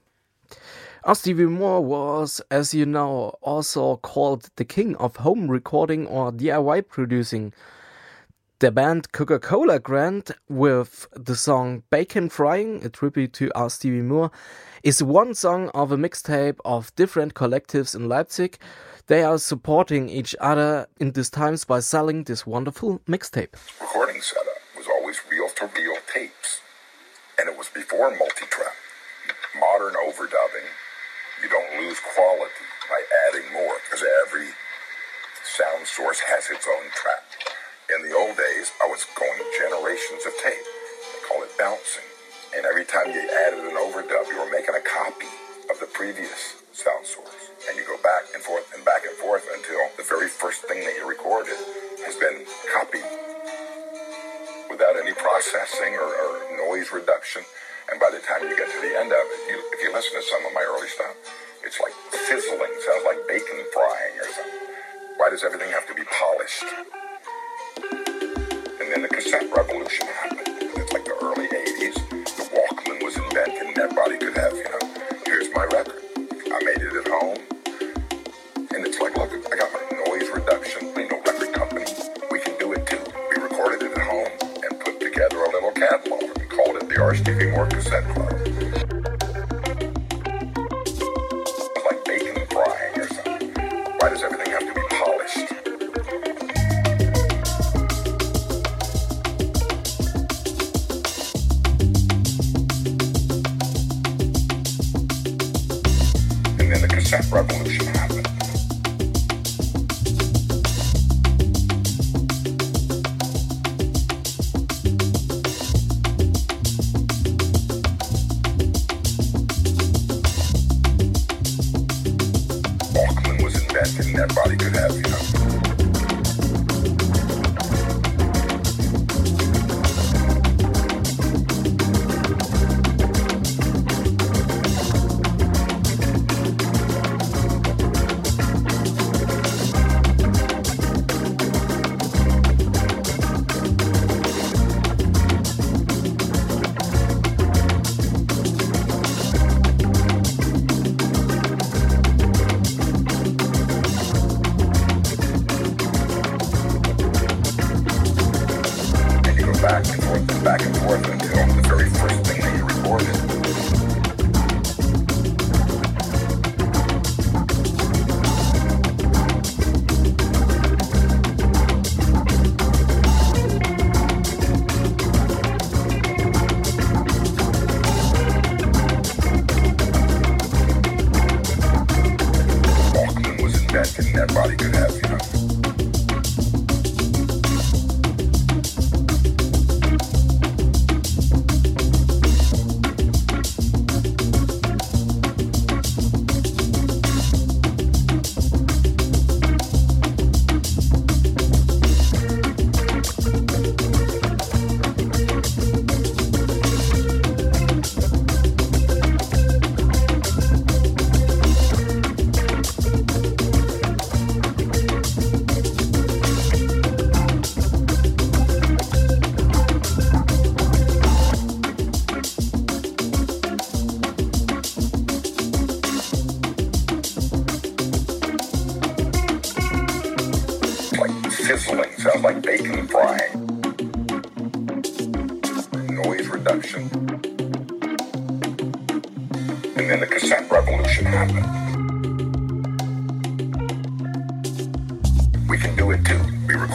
R. 1.04 1.14
Stevie 1.14 1.45
Moore 1.45 1.86
was, 1.86 2.41
as 2.50 2.74
you 2.74 2.88
know, 2.88 3.36
also 3.43 3.98
called 3.98 4.50
the 4.56 4.66
king 4.66 4.95
of 4.95 5.18
home 5.18 5.52
recording 5.52 6.08
or 6.08 6.32
DIY 6.32 6.88
producing. 6.88 7.54
The 8.58 8.72
band 8.72 9.12
Cocola 9.12 9.78
Grand, 9.78 10.32
with 10.50 11.06
the 11.14 11.36
song 11.36 11.84
Bacon 11.91 12.28
Frying, 12.28 12.84
a 12.84 12.89
tribute 12.89 13.34
to 13.34 13.52
R. 13.54 13.70
Stevie 13.70 14.02
Moore, 14.02 14.32
is 14.82 15.04
one 15.04 15.36
song 15.36 15.70
of 15.76 15.91
a 15.91 15.95
mixtape 15.95 16.58
of 16.66 16.95
different 16.95 17.36
collectives 17.36 17.93
in 17.93 18.10
Leipzig. 18.10 18.58
They 19.08 19.24
are 19.24 19.38
supporting 19.38 20.10
each 20.10 20.36
other 20.41 20.88
in 20.99 21.14
these 21.14 21.30
times 21.30 21.64
by 21.64 21.80
selling 21.80 22.26
this 22.26 22.45
wonderful 22.45 22.99
mixtape. 23.08 23.55
recording 23.80 24.20
setup 24.20 24.60
was 24.76 24.86
always 24.86 25.16
reel 25.32 25.47
to 25.47 25.66
reel 25.80 25.95
tapes. 26.14 26.60
And 27.39 27.47
it 27.47 27.58
was 27.58 27.70
before 27.70 28.12
multi 28.12 28.43
track. 28.51 28.76
Modern 29.55 29.95
overdubbing, 29.95 30.68
you 31.41 31.47
don't 31.47 31.80
lose 31.80 31.95
quality 32.03 32.68
by 32.91 32.99
adding 33.30 33.47
more 33.53 33.80
because 33.88 34.03
every 34.28 34.51
sound 35.55 35.88
source 35.88 36.20
has 36.28 36.51
its 36.51 36.68
own 36.68 36.91
track. 36.91 37.24
In 37.95 38.03
the 38.03 38.12
old 38.12 38.36
days, 38.36 38.76
I 38.84 38.91
was 38.91 39.08
going 39.16 39.39
generations 39.55 40.28
of 40.28 40.36
tape. 40.43 40.68
They 41.16 41.24
call 41.24 41.43
it 41.47 41.55
bouncing. 41.55 42.03
And 42.58 42.66
every 42.66 42.84
time 42.84 43.16
you 43.16 43.24
added 43.24 43.64
an 43.72 43.80
overdub, 43.80 44.28
you 44.28 44.36
were 44.36 44.51
making 44.51 44.76
a 44.76 44.84
copy 44.84 45.32
of 45.72 45.80
the 45.80 45.88
previous 45.95 46.60
sound 46.76 47.08
source. 47.08 47.37
Back 48.08 48.32
and 48.34 48.41
forth 48.41 48.72
and 48.74 48.86
back 48.86 49.03
and 49.03 49.12
forth 49.20 49.43
until 49.51 49.84
the 49.97 50.03
very 50.08 50.30
first 50.30 50.64
thing 50.64 50.80
that 50.80 50.95
you 50.95 51.03
recorded 51.03 51.60
has 52.08 52.16
been 52.16 52.47
copied 52.72 53.03
without 54.72 54.95
any 54.95 55.12
processing 55.12 55.91
or, 55.99 56.08
or 56.08 56.39
noise 56.55 56.88
reduction. 56.95 57.43
And 57.91 57.99
by 57.99 58.08
the 58.16 58.24
time 58.24 58.47
you 58.47 58.55
get 58.55 58.72
to 58.72 58.80
the 58.80 58.95
end 58.95 59.12
of 59.12 59.20
it, 59.20 59.51
you, 59.51 59.60
if 59.76 59.84
you 59.84 59.91
listen 59.91 60.16
to 60.16 60.24
some 60.24 60.39
of 60.45 60.53
my 60.53 60.64
early 60.64 60.88
stuff, 60.88 61.20
it's 61.66 61.82
like 61.84 61.91
sizzling, 62.16 62.72
sounds 62.80 63.03
like 63.03 63.28
bacon 63.28 63.60
frying 63.76 64.16
or 64.24 64.30
something. 64.32 65.20
Why 65.20 65.30
does 65.30 65.43
everything 65.43 65.72
have 65.72 65.86
to 65.88 65.93
be 65.93 66.08
polished? 66.08 66.64
And 68.80 68.88
then 68.88 69.01
the 69.01 69.10
cassette 69.10 69.51
revolution 69.51 70.08
happened. 70.08 70.37
R. 87.28 87.34
Stevie 87.34 87.51
Cassette 87.51 88.07
Club. 88.13 88.66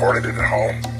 Recorded 0.03 0.35
it 0.35 0.37
at 0.37 0.49
home. 0.49 0.92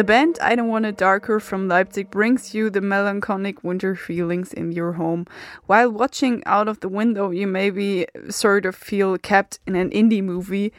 The 0.00 0.04
band 0.04 0.38
I 0.40 0.54
Don't 0.54 0.68
Want 0.68 0.86
It 0.86 0.96
Darker 0.96 1.38
from 1.40 1.68
Leipzig 1.68 2.10
brings 2.10 2.54
you 2.54 2.70
the 2.70 2.80
melancholic 2.80 3.62
winter 3.62 3.94
feelings 3.94 4.50
in 4.54 4.72
your 4.72 4.92
home. 4.92 5.26
While 5.66 5.90
watching 5.90 6.42
out 6.46 6.68
of 6.68 6.80
the 6.80 6.88
window, 6.88 7.28
you 7.28 7.46
maybe 7.46 8.06
sort 8.30 8.64
of 8.64 8.74
feel 8.74 9.18
kept 9.18 9.58
in 9.66 9.76
an 9.76 9.90
indie 9.90 10.24
movie 10.24 10.72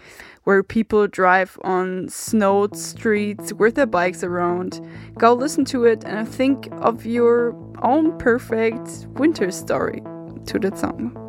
where 0.43 0.63
people 0.63 1.05
drive 1.05 1.59
on 1.63 2.09
snowed 2.09 2.76
streets 2.76 3.53
with 3.53 3.76
their 3.76 3.86
bikes 3.86 4.24
around. 4.24 4.82
Go 5.19 5.36
listen 5.36 5.65
to 5.65 5.86
it 5.86 6.03
and 6.03 6.28
think 6.28 6.67
of 6.72 7.05
your 7.05 7.55
own 7.84 8.17
perfect 8.17 9.05
winter 9.19 9.51
story 9.51 10.01
to 10.47 10.57
that 10.57 10.80
song. 10.80 11.20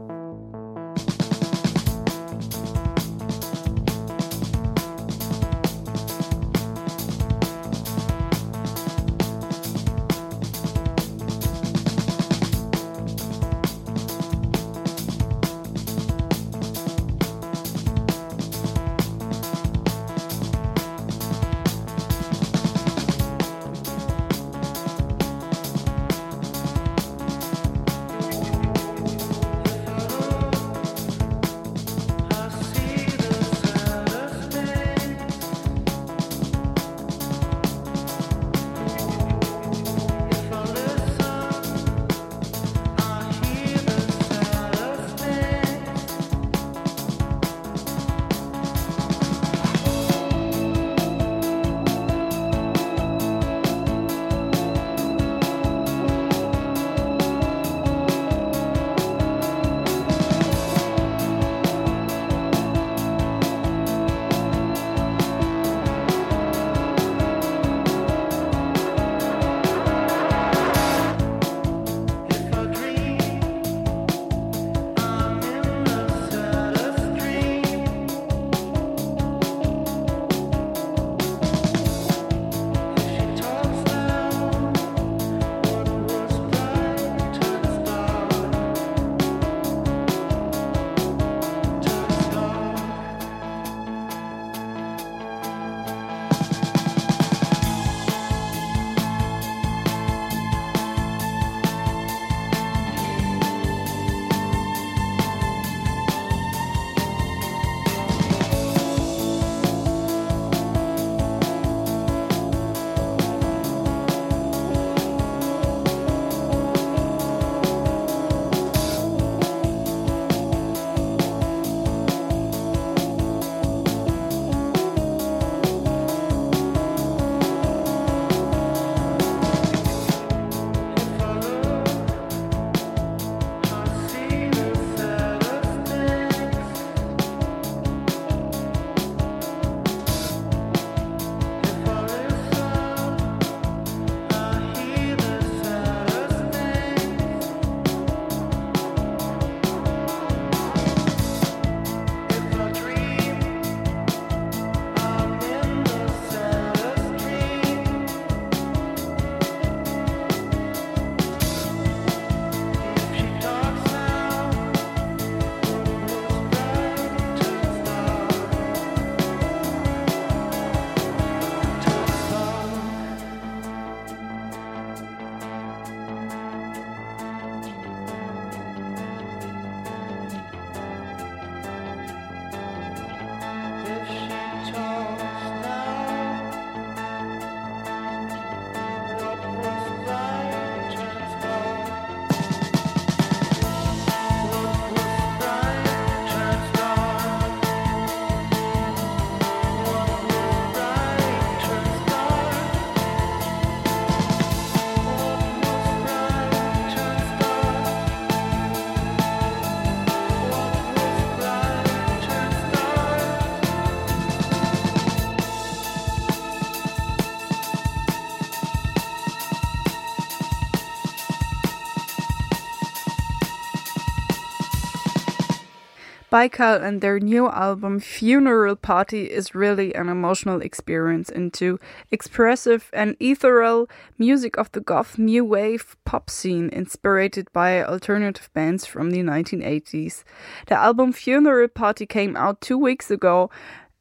Baical 226.33 226.83
and 226.83 227.03
their 227.03 227.21
new 227.21 227.47
album 227.51 228.01
Funeral 228.01 228.75
Party 228.75 229.25
is 229.25 229.55
really 229.55 229.95
an 229.95 230.09
emotional 230.09 230.63
experience 230.63 231.29
into 231.29 231.79
expressive 232.11 232.89
and 232.95 233.17
ethereal 233.21 233.87
music 234.17 234.57
of 234.57 234.73
the 234.73 234.81
goth 234.81 235.19
new 235.19 235.45
wave 235.45 235.95
pop 236.07 236.31
scene 236.31 236.71
inspired 236.71 237.53
by 237.53 237.85
alternative 237.85 238.49
bands 238.55 238.87
from 238.87 239.11
the 239.11 239.19
1980s. 239.19 240.25
The 240.69 240.75
album 240.75 241.13
Funeral 241.13 241.69
Party 241.69 242.07
came 242.07 242.35
out 242.35 242.63
two 242.63 242.79
weeks 242.79 243.11
ago 243.11 243.51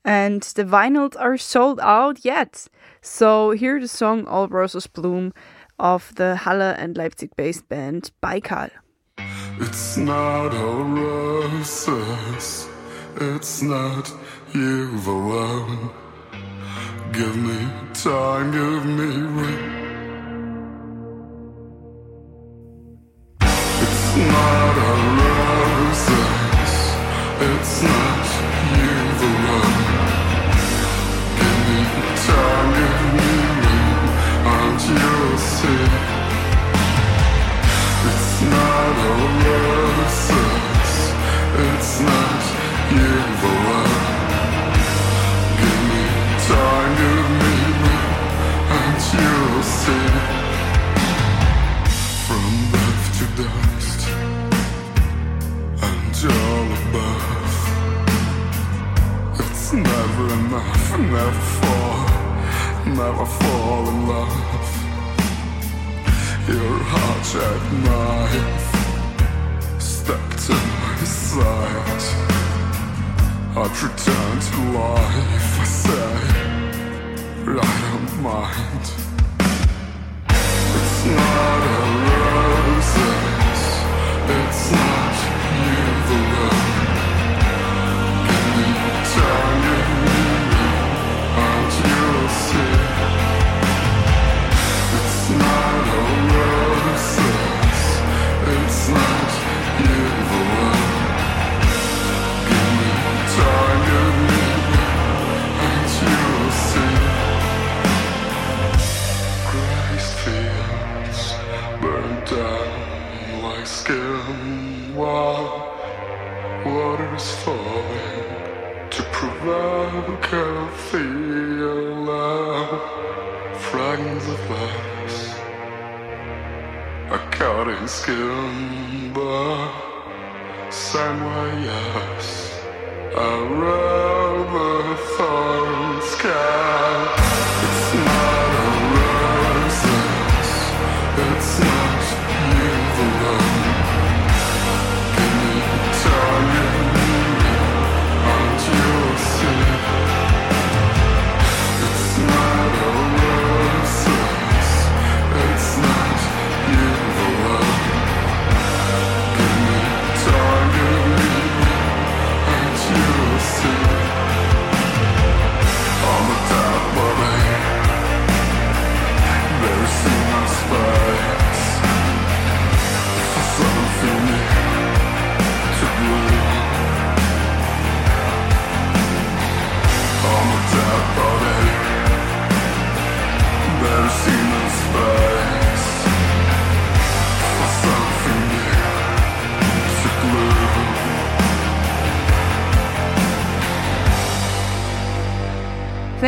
and 0.06 0.42
the 0.42 0.64
vinyls 0.64 1.20
are 1.20 1.38
sold 1.38 1.82
out 1.82 2.24
yet. 2.24 2.70
So 3.02 3.52
here 3.52 3.78
the 3.78 3.90
song 3.90 4.26
All 4.26 4.48
Roses 4.48 4.88
Bloom 4.88 5.34
of 5.78 6.16
the 6.16 6.38
Halle 6.38 6.76
and 6.78 6.96
Leipzig 6.96 7.36
based 7.36 7.68
band 7.68 8.12
Baical. 8.24 8.72
It's 9.64 9.96
not 9.96 10.56
all 10.56 10.84
roses, 10.84 12.68
it's 13.16 13.62
not 13.62 14.12
you 14.54 14.90
alone. 15.06 15.92
Give 17.14 17.36
me 17.38 17.68
time, 17.94 18.52
give 18.52 18.86
me 18.86 19.10
room. 19.38 19.62
It's 23.42 24.18
not 24.34 24.76
all 24.88 25.04
roses, 25.22 26.74
it's 27.40 27.84
not 27.84 28.01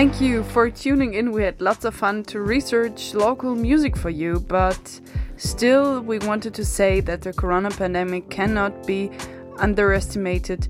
Thank 0.04 0.20
you 0.20 0.44
for 0.44 0.70
tuning 0.70 1.14
in. 1.14 1.32
We 1.32 1.44
had 1.44 1.62
lots 1.62 1.86
of 1.86 1.96
fun 1.96 2.24
to 2.26 2.42
research 2.42 3.14
local 3.14 3.56
music 3.56 3.96
for 3.96 4.10
you, 4.10 4.42
but 4.50 5.00
still, 5.38 6.02
we 6.02 6.20
wanted 6.20 6.54
to 6.56 6.66
say 6.66 7.00
that 7.00 7.22
the 7.22 7.32
corona 7.32 7.72
pandemic 7.72 8.30
cannot 8.30 8.86
be 8.86 9.12
underestimated. 9.60 10.68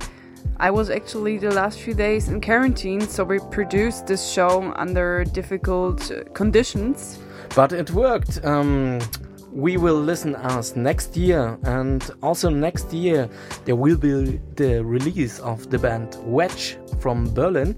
I 0.57 0.69
was 0.69 0.91
actually 0.91 1.39
the 1.39 1.49
last 1.49 1.79
few 1.79 1.95
days 1.95 2.29
in 2.29 2.41
quarantine, 2.41 3.01
so 3.01 3.23
we 3.23 3.39
produced 3.49 4.05
this 4.05 4.23
show 4.31 4.71
under 4.75 5.23
difficult 5.23 6.11
uh, 6.11 6.25
conditions. 6.35 7.17
But 7.55 7.71
it 7.71 7.89
worked. 7.89 8.45
Um, 8.45 8.99
we 9.51 9.77
will 9.77 9.99
listen 9.99 10.35
us 10.35 10.75
next 10.75 11.17
year, 11.17 11.57
and 11.63 12.07
also 12.21 12.51
next 12.51 12.93
year 12.93 13.27
there 13.65 13.75
will 13.75 13.97
be 13.97 14.39
the 14.57 14.83
release 14.85 15.39
of 15.39 15.71
the 15.71 15.79
band 15.79 16.19
Wedge 16.21 16.77
from 16.99 17.33
Berlin. 17.33 17.75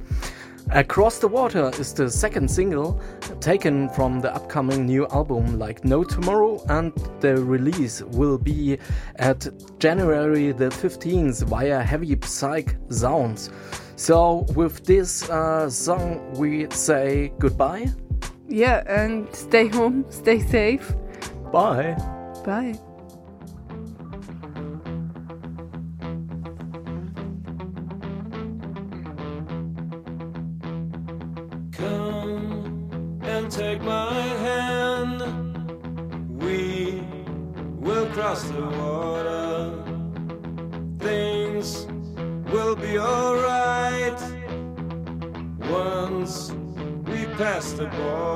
Across 0.72 1.20
the 1.20 1.28
Water 1.28 1.72
is 1.80 1.94
the 1.94 2.10
second 2.10 2.50
single 2.50 3.00
taken 3.40 3.88
from 3.90 4.20
the 4.20 4.34
upcoming 4.34 4.86
new 4.86 5.08
album 5.08 5.60
Like 5.60 5.86
No 5.86 6.04
Tomorrow, 6.04 6.64
and 6.70 6.92
the 7.20 7.38
release 7.38 8.02
will 8.02 8.38
be 8.38 8.80
at 9.18 9.48
January 9.80 10.52
the 10.52 10.70
15th 10.70 11.44
via 11.44 11.84
Heavy 11.84 12.18
Psych 12.24 12.76
Sounds. 12.90 13.52
So, 13.96 14.46
with 14.56 14.84
this 14.86 15.30
uh, 15.30 15.70
song, 15.70 16.34
we 16.34 16.68
say 16.72 17.32
goodbye. 17.40 17.92
Yeah, 18.50 18.84
and 18.88 19.34
stay 19.36 19.68
home, 19.68 20.06
stay 20.10 20.40
safe. 20.40 20.96
Bye. 21.52 21.96
Bye. 22.44 22.80
Pass 47.96 48.35